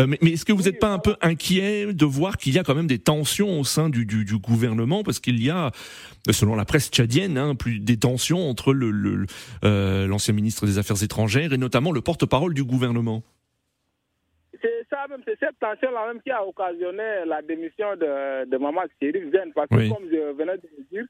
Euh, 0.00 0.06
mais, 0.08 0.18
mais 0.20 0.32
est-ce 0.32 0.44
que 0.44 0.52
vous 0.52 0.64
n'êtes 0.64 0.80
pas 0.80 0.88
un 0.88 0.98
peu 0.98 1.14
inquiet 1.20 1.92
de 1.92 2.04
voir 2.04 2.36
qu'il 2.36 2.52
y 2.54 2.58
a 2.58 2.64
quand 2.64 2.74
même 2.74 2.88
des 2.88 2.98
tensions 2.98 3.60
au 3.60 3.64
sein 3.64 3.88
du, 3.88 4.04
du, 4.04 4.24
du 4.24 4.38
gouvernement? 4.38 5.04
Parce 5.04 5.20
qu'il 5.20 5.42
y 5.42 5.50
a, 5.50 5.70
selon 6.30 6.56
la 6.56 6.64
presse 6.64 6.90
tchadienne, 6.90 7.38
hein, 7.38 7.54
plus 7.54 7.78
des 7.78 7.98
tensions 7.98 8.48
entre 8.48 8.72
le, 8.72 8.90
le, 8.90 9.26
euh, 9.64 10.08
l'ancien 10.08 10.34
ministre 10.34 10.66
des 10.66 10.78
Affaires 10.78 11.02
étrangères 11.02 11.52
et 11.52 11.58
notamment 11.58 11.92
le 11.92 12.00
porte-parole 12.00 12.52
du 12.52 12.64
gouvernement. 12.64 13.22
C'est 14.60 14.86
ça 14.90 15.06
même, 15.08 15.20
c'est 15.24 15.38
cette 15.38 15.58
tension-là 15.60 16.08
même 16.08 16.22
qui 16.22 16.30
a 16.30 16.44
occasionné 16.44 17.24
la 17.26 17.42
démission 17.42 17.94
de, 17.94 18.48
de 18.50 18.56
Maman 18.56 18.82
Chérif 19.00 19.30
Zen. 19.30 19.52
Parce 19.54 19.68
que 19.68 19.88
comme 19.88 20.08
je 20.10 20.32
venais 20.32 20.56
de 20.56 20.68
le 20.76 20.84
dire, 20.90 21.06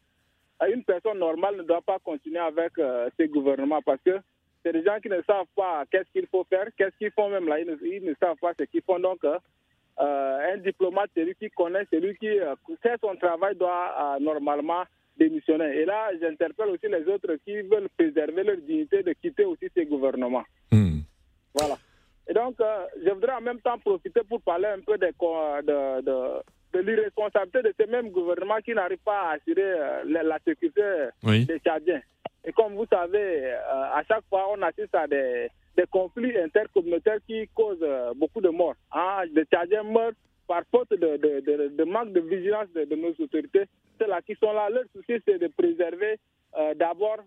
une 0.73 0.85
personne 0.85 1.19
normale 1.19 1.57
ne 1.57 1.63
doit 1.63 1.83
pas 1.83 1.99
continuer 1.99 2.39
avec 2.39 2.73
euh, 2.79 3.09
ce 3.19 3.25
gouvernement 3.25 3.81
parce 3.83 4.01
que 4.05 4.19
c'est 4.65 4.73
des 4.73 4.83
gens 4.83 4.99
qui 5.01 5.09
ne 5.09 5.21
savent 5.23 5.47
pas 5.55 5.85
qu'est-ce 5.91 6.11
qu'il 6.11 6.27
faut 6.27 6.45
faire, 6.45 6.67
qu'est-ce 6.77 6.97
qu'ils 6.97 7.11
font 7.11 7.29
même 7.29 7.47
là, 7.47 7.61
ils 7.61 8.05
ne, 8.05 8.15
savent 8.15 8.39
pas 8.41 8.53
ce 8.59 8.65
qu'ils 8.65 8.83
font. 8.83 8.99
Donc, 8.99 9.19
euh, 9.25 9.39
un 10.53 10.57
diplomate, 10.57 11.11
celui 11.15 11.35
qui 11.35 11.51
connaît, 11.51 11.87
celui 11.93 12.17
qui 12.17 12.29
euh, 12.29 12.55
fait 12.83 12.99
son 13.01 13.15
travail 13.17 13.55
doit 13.57 13.95
euh, 14.17 14.21
normalement 14.21 14.83
démissionner. 15.17 15.77
Et 15.77 15.85
là, 15.85 16.11
j'interpelle 16.21 16.71
aussi 16.71 16.89
les 16.89 17.07
autres 17.13 17.35
qui 17.45 17.61
veulent 17.61 17.89
préserver 17.97 18.43
leur 18.43 18.57
dignité 18.57 19.03
de 19.03 19.13
quitter 19.13 19.45
aussi 19.45 19.67
ces 19.75 19.85
gouvernements. 19.85 20.45
Hmm. 20.73 21.01
Voilà. 21.55 21.77
Et 22.29 22.33
donc, 22.33 22.57
je 23.05 23.11
voudrais 23.11 23.35
en 23.35 23.43
même 23.43 23.61
temps 23.61 23.79
profiter 23.79 24.23
pour 24.27 24.41
parler 24.41 24.67
un 24.67 24.81
peu 24.81 24.97
de, 24.97 25.07
de, 26.01 26.43
de, 26.75 26.81
l'irresponsabilité 26.81 27.63
de 27.63 27.75
ces 27.79 27.87
mêmes 27.87 28.11
gouvernements 28.11 28.61
qui 28.65 28.75
n'arrivent 28.75 28.99
pas 29.05 29.31
à 29.31 29.33
assurer 29.35 29.75
la, 30.05 30.39
sécurité 30.45 30.83
des 31.23 31.59
Tchadiens. 31.59 32.03
Et 32.45 32.53
comme 32.53 32.75
vous 32.75 32.87
savez, 32.87 33.47
euh, 33.47 33.57
à 33.95 34.03
chaque 34.07 34.25
fois, 34.29 34.47
on 34.51 34.61
assiste 34.63 34.95
à 34.95 35.07
des, 35.07 35.49
des 35.77 35.87
conflits 35.91 36.37
intercommunautaires 36.39 37.19
qui 37.27 37.49
causent 37.55 37.79
euh, 37.83 38.13
beaucoup 38.15 38.43
de 38.43 38.51
morts. 38.51 38.75
Hein. 38.93 39.23
Des 39.35 39.45
Tchadiens 39.45 39.83
meurent 39.83 40.13
par 40.47 40.63
faute 40.71 40.91
de, 40.91 41.17
de, 41.17 41.69
de, 41.69 41.85
manque 41.85 42.13
de 42.13 42.21
vigilance 42.21 42.69
de, 42.75 42.95
nos 42.95 43.15
autorités. 43.19 43.65
C'est 43.99 44.07
là 44.07 44.21
qui 44.21 44.35
sont 44.35 44.53
là. 44.53 44.69
Leur 44.69 44.85
souci, 44.95 45.23
c'est 45.27 45.39
de 45.39 45.47
préserver 45.49 46.19
euh, 46.59 46.75
d'abord 46.75 47.19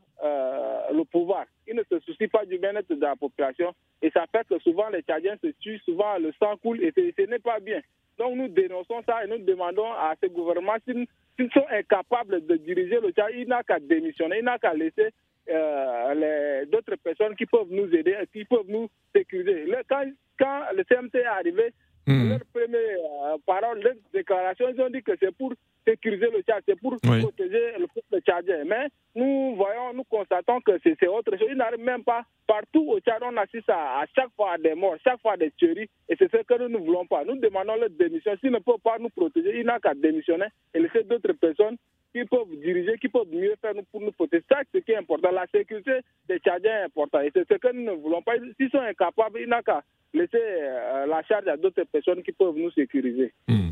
le 0.92 1.04
pouvoir. 1.04 1.46
Ils 1.68 1.76
ne 1.76 1.84
se 1.84 2.00
soucient 2.00 2.28
pas 2.30 2.46
du 2.46 2.58
bien-être 2.58 2.94
de 2.94 3.02
la 3.02 3.16
population. 3.16 3.74
Et 4.02 4.10
ça 4.10 4.26
fait 4.32 4.48
que 4.48 4.60
souvent, 4.60 4.90
les 4.90 5.02
Tchadiens 5.02 5.36
se 5.44 5.48
tuent, 5.60 5.80
souvent 5.86 6.18
le 6.18 6.32
sang 6.40 6.58
coule 6.58 6.82
et 6.82 6.92
ce 6.96 7.22
n'est 7.26 7.40
pas 7.40 7.60
bien. 7.60 7.82
Donc 8.18 8.36
nous 8.36 8.48
dénonçons 8.48 9.04
ça 9.06 9.24
et 9.24 9.28
nous 9.28 9.38
demandons 9.38 9.92
à 9.92 10.16
ce 10.22 10.28
gouvernement 10.28 10.74
s'ils 10.86 11.52
sont 11.52 11.66
incapables 11.70 12.46
de 12.46 12.56
diriger 12.56 13.00
le 13.00 13.12
Tchad, 13.12 13.32
il 13.36 13.48
n'a 13.48 13.64
qu'à 13.64 13.80
démissionner, 13.80 14.40
il 14.40 14.46
n'a 14.46 14.58
qu'à 14.58 14.74
laisser 14.74 15.10
euh, 15.50 16.66
d'autres 16.66 16.96
personnes 16.96 17.36
qui 17.36 17.46
peuvent 17.46 17.70
nous 17.70 17.94
aider, 17.94 18.16
qui 18.34 18.44
peuvent 18.46 18.68
nous 18.68 18.88
sécuriser. 19.16 19.66
quand, 19.88 20.04
quand 20.40 20.62
le 20.76 20.84
CMT 20.84 21.16
est 21.16 21.26
arrivé, 21.26 21.74
Mmh. 22.08 22.30
Leur 22.30 22.40
première 22.54 22.98
euh, 23.26 23.38
parole, 23.46 23.82
leur 23.82 23.94
déclaration, 24.14 24.68
ils 24.74 24.82
ont 24.82 24.90
dit 24.90 25.04
que 25.04 25.12
c'est 25.20 25.36
pour 25.36 25.54
sécuriser 25.88 26.28
le 26.32 26.42
Tchad, 26.42 26.64
c'est 26.68 26.80
pour 26.80 26.98
protéger 26.98 27.74
le 27.80 27.88
peuple 27.88 28.22
tchadien. 28.22 28.64
Mais 28.66 28.88
nous 29.16 29.56
voyons, 29.56 29.94
nous 29.94 30.04
constatons 30.04 30.60
que 30.62 30.72
c'est 30.84 31.08
autre 31.08 31.38
chose. 31.38 31.48
Ils 31.50 31.58
n'arrivent 31.58 31.84
même 31.84 32.04
pas. 32.04 32.24
Partout 32.46 32.86
au 32.90 33.00
Tchad, 33.00 33.22
on 33.24 33.36
assiste 33.38 33.70
à, 33.70 34.02
à, 34.02 34.06
chaque 34.16 34.32
fois 34.36 34.54
à 34.54 34.58
des 34.58 34.76
morts, 34.76 34.96
chaque 35.04 35.22
fois 35.22 35.34
à 35.34 35.38
des 35.38 35.52
tueries. 35.52 35.90
Et 36.10 36.16
c'est 36.18 36.32
ce 36.32 36.38
que 36.44 36.62
nous 36.62 36.70
ne 36.70 36.86
voulons 36.86 37.06
pas. 37.06 37.24
Nous 37.24 37.38
demandons 37.38 37.76
leur 37.76 37.90
démission. 37.90 38.34
S'ils 38.40 38.52
ne 38.52 38.60
peuvent 38.60 38.84
pas 38.84 38.98
nous 39.00 39.10
protéger, 39.10 39.60
ils 39.60 39.66
n'ont 39.66 39.80
qu'à 39.82 39.94
démissionner 39.94 40.48
et 40.74 40.80
laisser 40.80 41.04
d'autres 41.04 41.34
personnes 41.34 41.78
qui 42.14 42.24
peuvent 42.26 42.56
diriger, 42.64 42.98
qui 42.98 43.10
peuvent 43.10 43.28
mieux 43.32 43.56
faire 43.62 43.74
pour 43.92 44.02
nous 44.02 44.12
protéger. 44.12 44.44
Ça, 44.50 44.60
c'est 44.72 44.80
ce 44.80 44.86
qui 44.86 44.92
est 44.92 44.98
important. 44.98 45.32
La 45.32 45.46
sécurité 45.54 46.00
des 46.28 46.40
Tchadiens 46.40 46.82
est 46.82 46.86
importante. 46.86 47.24
Et 47.24 47.32
c'est 47.34 47.48
ce 47.48 47.58
que 47.58 47.72
nous 47.74 47.84
ne 47.84 47.92
voulons 47.92 48.22
pas. 48.22 48.34
S'ils 48.60 48.70
sont 48.70 48.80
incapables, 48.80 49.40
ils 49.42 49.50
n'ont 49.50 49.62
qu'à 49.62 49.84
laisser 50.14 50.38
euh, 50.38 51.06
la 51.06 51.22
charge 51.24 51.48
à 51.48 51.58
d'autres 51.58 51.84
personnes 51.84 52.24
qui 52.24 52.32
peuvent 52.32 52.56
nous 52.56 52.72
sécuriser. 52.72 53.34
Hmm. 53.48 53.67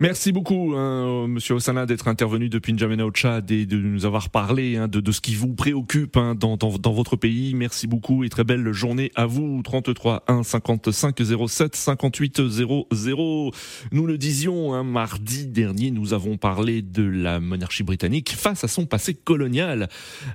Merci 0.00 0.30
beaucoup, 0.30 0.74
hein, 0.76 1.26
Monsieur 1.26 1.54
Osana, 1.54 1.84
d'être 1.84 2.06
intervenu 2.06 2.48
depuis 2.48 2.72
N'Djamena 2.72 3.04
au 3.04 3.10
Tchad 3.10 3.50
et 3.50 3.66
de 3.66 3.76
nous 3.78 4.06
avoir 4.06 4.30
parlé 4.30 4.76
hein, 4.76 4.86
de, 4.86 5.00
de, 5.00 5.10
ce 5.10 5.20
qui 5.20 5.34
vous 5.34 5.54
préoccupe 5.54 6.16
hein, 6.16 6.36
dans, 6.36 6.56
dans, 6.56 6.78
dans, 6.78 6.92
votre 6.92 7.16
pays. 7.16 7.52
Merci 7.54 7.88
beaucoup 7.88 8.22
et 8.22 8.28
très 8.28 8.44
belle 8.44 8.70
journée 8.70 9.10
à 9.16 9.26
vous. 9.26 9.60
33 9.60 10.22
1 10.28 10.44
55 10.44 11.20
07 11.48 11.74
58 11.74 12.48
00. 12.48 13.50
Nous 13.90 14.06
le 14.06 14.18
disions, 14.18 14.72
hein, 14.72 14.84
mardi 14.84 15.48
dernier, 15.48 15.90
nous 15.90 16.14
avons 16.14 16.36
parlé 16.36 16.80
de 16.80 17.02
la 17.02 17.40
monarchie 17.40 17.82
britannique 17.82 18.30
face 18.30 18.62
à 18.62 18.68
son 18.68 18.86
passé 18.86 19.14
colonial. 19.14 19.88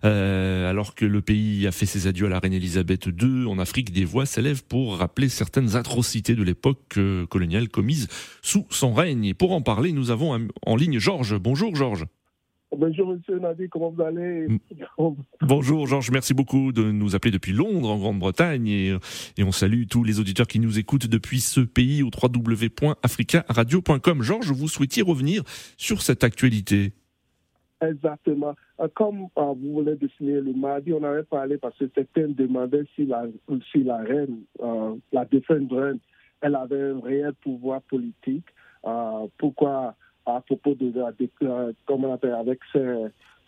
Euh, 0.04 0.70
alors 0.70 0.94
que 0.94 1.06
le 1.06 1.22
pays 1.22 1.68
a 1.68 1.72
fait 1.72 1.86
ses 1.86 2.08
adieux 2.08 2.26
à 2.26 2.30
la 2.30 2.40
reine 2.40 2.52
Elisabeth 2.52 3.06
II, 3.06 3.46
en 3.48 3.60
Afrique, 3.60 3.94
des 3.94 4.04
voix 4.04 4.26
s'élèvent 4.26 4.66
pour 4.66 4.98
rappeler 4.98 5.30
certaines 5.30 5.78
atrocités 5.78 6.36
de 6.36 6.44
l'époque 6.44 6.98
euh, 6.98 7.26
coloniale 7.28 7.70
commises 7.70 8.10
sous 8.42 8.68
son 8.70 8.94
règne. 8.94 9.24
Et 9.24 9.34
pour 9.34 9.53
en 9.54 9.62
parler, 9.62 9.92
nous 9.92 10.12
avons 10.12 10.48
en 10.66 10.76
ligne 10.76 11.00
Georges. 11.00 11.38
Bonjour 11.38 11.76
Georges. 11.76 12.06
Bonjour 12.76 13.08
Monsieur 13.08 13.38
Nadi, 13.38 13.70
comment 13.70 13.92
vous 13.92 14.02
allez? 14.02 14.48
Bonjour 15.42 15.86
Georges, 15.86 16.10
merci 16.10 16.34
beaucoup 16.34 16.72
de 16.72 16.92
nous 16.92 17.16
appeler 17.16 17.32
depuis 17.32 17.52
Londres 17.52 17.92
en 17.92 18.00
Grande-Bretagne 18.00 18.68
et, 18.68 18.98
et, 19.38 19.44
on 19.44 19.52
salue 19.52 19.84
tous 19.88 20.04
les 20.04 20.20
auditeurs 20.20 20.48
qui 20.48 20.60
nous 20.60 20.80
écoutent 20.80 21.06
depuis 21.06 21.40
ce 21.40 21.62
pays 21.62 22.02
au 22.02 22.10
www.africaradio.com. 22.10 24.24
Georges, 24.24 24.52
vous 24.52 24.68
souhaitiez 24.68 25.04
revenir 25.04 25.44
sur 25.78 26.02
cette 26.02 26.24
actualité 26.24 26.94
Exactement. 27.84 28.56
Euh, 28.80 28.88
comme 28.94 29.28
euh, 29.38 29.54
vous 29.54 29.74
voulez 29.74 29.96
dessiner 29.96 30.42
le 30.42 30.54
mardi, 30.54 30.94
on 30.94 31.04
avait 31.04 31.24
parlé 31.24 31.58
parce 31.58 31.78
que 31.78 31.86
certains 31.94 32.30
demandaient 32.30 32.86
si 32.96 33.06
la, 33.06 33.26
si 33.72 33.84
la 33.84 33.98
reine, 33.98 34.42
euh, 34.62 34.96
la 35.12 35.26
défunte 35.26 35.72
reine, 35.72 36.00
elle 36.42 36.56
avait 36.56 36.92
un 36.92 37.02
réel 37.02 37.34
pouvoir 37.42 37.82
politique. 37.84 38.46
Pourquoi, 39.38 39.96
à 40.26 40.42
propos 40.42 40.76
de 40.76 40.92
la, 40.98 41.12
comment 41.86 42.10
on 42.10 42.14
appelle, 42.14 42.34
avec 42.34 42.60
ses, 42.72 43.06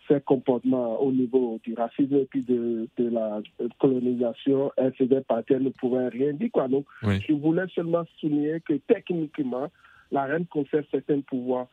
ses, 0.08 0.20
comportements 0.20 1.00
au 1.00 1.12
niveau 1.12 1.58
du 1.64 1.74
racisme 1.74 2.16
et 2.16 2.26
puis 2.26 2.42
de, 2.42 2.88
de 2.96 3.08
la 3.10 3.40
colonisation, 3.78 4.72
elle 4.76 4.94
faisait 4.94 5.22
partie, 5.22 5.54
elle 5.54 5.62
ne 5.62 5.70
pouvait 5.70 6.08
rien 6.08 6.32
dire. 6.32 6.50
Quoi. 6.52 6.68
Donc, 6.68 6.86
je 7.02 7.32
voulais 7.32 7.66
seulement 7.74 8.04
souligner 8.20 8.60
que 8.60 8.74
techniquement, 8.74 9.68
la 10.10 10.24
reine 10.24 10.46
conserve 10.46 10.84
certains 10.90 11.20
pouvoirs 11.20 11.66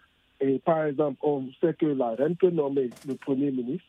et 0.44 0.60
par 0.60 0.84
exemple, 0.84 1.20
on 1.24 1.46
sait 1.62 1.74
que 1.74 1.86
la 1.86 2.10
reine 2.16 2.36
peut 2.36 2.50
nommer 2.50 2.90
le 3.08 3.16
Premier 3.16 3.50
ministre, 3.50 3.88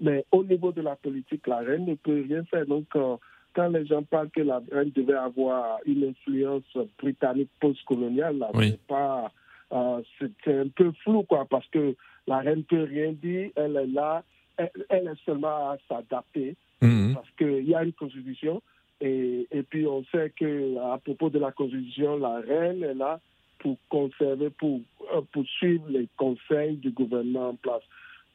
mais 0.00 0.24
au 0.32 0.42
niveau 0.42 0.72
de 0.72 0.80
la 0.82 0.96
politique, 0.96 1.46
la 1.46 1.58
reine 1.58 1.84
ne 1.86 1.94
peut 1.94 2.24
rien 2.28 2.42
faire. 2.44 2.66
Donc, 2.66 2.86
euh, 2.96 3.16
quand 3.54 3.68
les 3.68 3.86
gens 3.86 4.02
parlent 4.02 4.30
que 4.30 4.42
la 4.42 4.60
reine 4.70 4.90
devait 4.94 5.14
avoir 5.14 5.78
une 5.84 6.04
influence 6.04 6.64
britannique 6.98 7.50
post-coloniale, 7.60 8.44
pas, 8.88 9.30
euh, 9.72 10.02
c'est 10.18 10.60
un 10.60 10.68
peu 10.68 10.92
flou, 11.02 11.22
quoi, 11.24 11.46
parce 11.48 11.66
que 11.68 11.94
la 12.26 12.38
reine 12.38 12.64
peut 12.64 12.84
rien 12.84 13.12
dire, 13.12 13.50
elle 13.56 13.76
est 13.76 13.86
là, 13.86 14.22
elle, 14.56 15.08
est 15.08 15.24
seulement 15.24 15.70
à 15.70 15.76
s'adapter, 15.88 16.56
mhm. 16.80 17.14
parce 17.14 17.30
qu'il 17.36 17.68
y 17.68 17.74
a 17.74 17.82
une 17.82 17.92
constitution, 17.92 18.62
et, 19.00 19.46
et 19.50 19.62
puis 19.62 19.86
on 19.86 20.04
sait 20.12 20.32
que 20.38 20.78
à 20.78 20.98
propos 20.98 21.30
de 21.30 21.38
la 21.38 21.50
constitution, 21.52 22.16
la 22.18 22.40
reine 22.40 22.82
est 22.82 22.94
là 22.94 23.20
pour 23.58 23.76
conserver, 23.88 24.50
pour, 24.50 24.80
euh, 25.14 25.20
pour 25.32 25.46
suivre 25.46 25.84
les 25.88 26.08
conseils 26.16 26.76
du 26.76 26.90
gouvernement 26.90 27.50
en 27.50 27.54
place. 27.54 27.82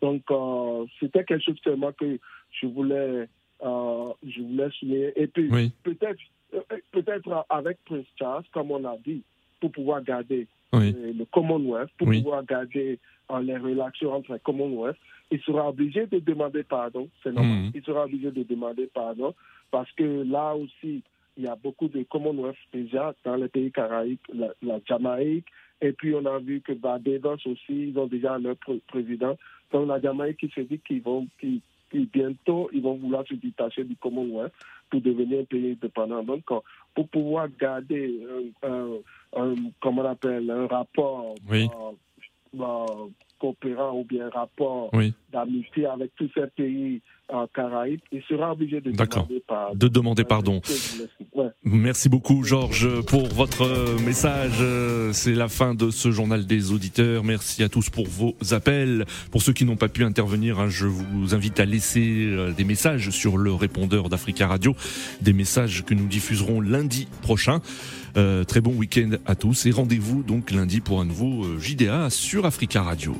Donc, 0.01 0.23
euh, 0.31 0.85
c'était 0.99 1.23
quelque 1.23 1.43
chose 1.43 1.59
seulement 1.63 1.91
que 1.91 2.17
je 2.51 2.67
voulais, 2.67 3.27
euh, 3.63 4.13
je 4.25 4.41
voulais 4.41 4.69
souligner. 4.79 5.13
Et 5.15 5.27
puis, 5.27 5.49
peut-être 5.83 6.19
peut-être 6.91 7.45
avec 7.49 7.77
Prince 7.85 8.05
Charles, 8.17 8.45
comme 8.53 8.71
on 8.71 8.83
a 8.85 8.95
dit, 9.05 9.21
pour 9.59 9.71
pouvoir 9.71 10.01
garder 10.03 10.47
le 10.73 11.23
Commonwealth, 11.25 11.89
pour 11.97 12.07
pouvoir 12.07 12.43
garder 12.45 12.99
les 13.41 13.57
relations 13.57 14.13
entre 14.13 14.33
le 14.33 14.39
Commonwealth, 14.39 14.97
il 15.31 15.41
sera 15.41 15.69
obligé 15.69 16.05
de 16.05 16.19
demander 16.19 16.63
pardon, 16.63 17.09
c'est 17.23 17.31
normal. 17.31 17.65
Hmm. 17.65 17.71
Il 17.75 17.83
sera 17.83 18.05
obligé 18.05 18.31
de 18.31 18.43
demander 18.43 18.89
pardon 18.93 19.33
parce 19.71 19.91
que 19.93 20.23
là 20.23 20.55
aussi, 20.55 21.03
il 21.35 21.43
y 21.43 21.47
a 21.47 21.55
beaucoup 21.55 21.87
de 21.87 22.03
Commonwealth 22.03 22.57
déjà 22.73 23.13
dans 23.25 23.35
les 23.35 23.49
pays 23.49 23.71
caraïbes, 23.71 24.19
la, 24.33 24.79
Jamaïque, 24.87 25.47
et 25.81 25.91
puis 25.91 26.15
on 26.15 26.25
a 26.25 26.39
vu 26.39 26.61
que 26.61 26.73
Barbados 26.73 27.37
aussi, 27.45 27.89
ils 27.89 27.99
ont 27.99 28.07
déjà 28.07 28.37
leur 28.37 28.55
président. 28.87 29.37
Donc 29.71 29.87
la 29.87 29.99
Jamaïque 29.99 30.37
qui 30.37 30.49
se 30.49 30.61
dit 30.61 30.79
qu'ils 30.79 31.01
vont, 31.01 31.27
qui, 31.39 31.61
bientôt, 31.93 32.69
ils 32.73 32.81
vont 32.81 32.95
vouloir 32.95 33.25
se 33.27 33.33
détacher 33.35 33.83
du 33.83 33.95
Commonwealth 33.95 34.53
pour 34.89 35.01
devenir 35.01 35.41
un 35.41 35.43
pays 35.45 35.71
indépendant. 35.71 36.23
Donc 36.23 36.43
pour 36.93 37.07
pouvoir 37.09 37.47
garder 37.59 38.19
un, 38.63 39.55
comment 39.81 40.01
on 40.01 40.05
appelle, 40.05 40.49
un 40.49 40.67
rapport 40.67 41.35
euh, 41.51 41.67
euh, 42.59 42.85
coopérant 43.39 43.99
ou 43.99 44.03
bien 44.03 44.29
rapport 44.29 44.89
d'amitié 45.31 45.85
avec 45.85 46.11
tous 46.15 46.29
ces 46.33 46.47
pays 46.55 47.01
en 47.29 47.45
Caraïbes, 47.47 47.99
il 48.11 48.21
sera 48.23 48.53
obligé 48.53 48.79
de 48.79 48.91
demander 48.91 49.43
pardon. 49.45 49.75
De 49.75 49.87
demander 49.89 50.23
pardon. 50.23 50.61
Merci 51.63 52.07
beaucoup, 52.07 52.43
Georges, 52.43 53.01
pour 53.05 53.27
votre 53.27 53.99
message. 54.05 54.63
C'est 55.11 55.33
la 55.33 55.49
fin 55.49 55.75
de 55.75 55.89
ce 55.89 56.11
journal 56.11 56.45
des 56.45 56.71
auditeurs. 56.71 57.25
Merci 57.25 57.63
à 57.63 57.69
tous 57.69 57.89
pour 57.89 58.07
vos 58.07 58.35
appels. 58.51 59.05
Pour 59.31 59.41
ceux 59.41 59.53
qui 59.53 59.65
n'ont 59.65 59.75
pas 59.75 59.89
pu 59.89 60.03
intervenir, 60.03 60.59
hein, 60.59 60.69
je 60.69 60.85
vous 60.85 61.35
invite 61.35 61.59
à 61.59 61.65
laisser 61.65 62.27
euh, 62.27 62.51
des 62.51 62.63
messages 62.63 63.09
sur 63.09 63.37
le 63.37 63.53
répondeur 63.53 64.09
d'Africa 64.09 64.47
Radio, 64.47 64.75
des 65.21 65.33
messages 65.33 65.83
que 65.83 65.93
nous 65.93 66.07
diffuserons 66.07 66.61
lundi 66.61 67.07
prochain. 67.21 67.61
Euh, 68.15 68.43
très 68.43 68.61
bon 68.61 68.73
week-end 68.73 69.11
à 69.25 69.35
tous 69.35 69.65
et 69.65 69.71
rendez-vous 69.71 70.23
donc 70.23 70.51
lundi 70.51 70.81
pour 70.81 71.01
un 71.01 71.05
nouveau 71.05 71.45
euh, 71.45 71.59
JDA 71.59 72.09
sur 72.09 72.45
Africa 72.45 72.81
Radio. 72.81 73.15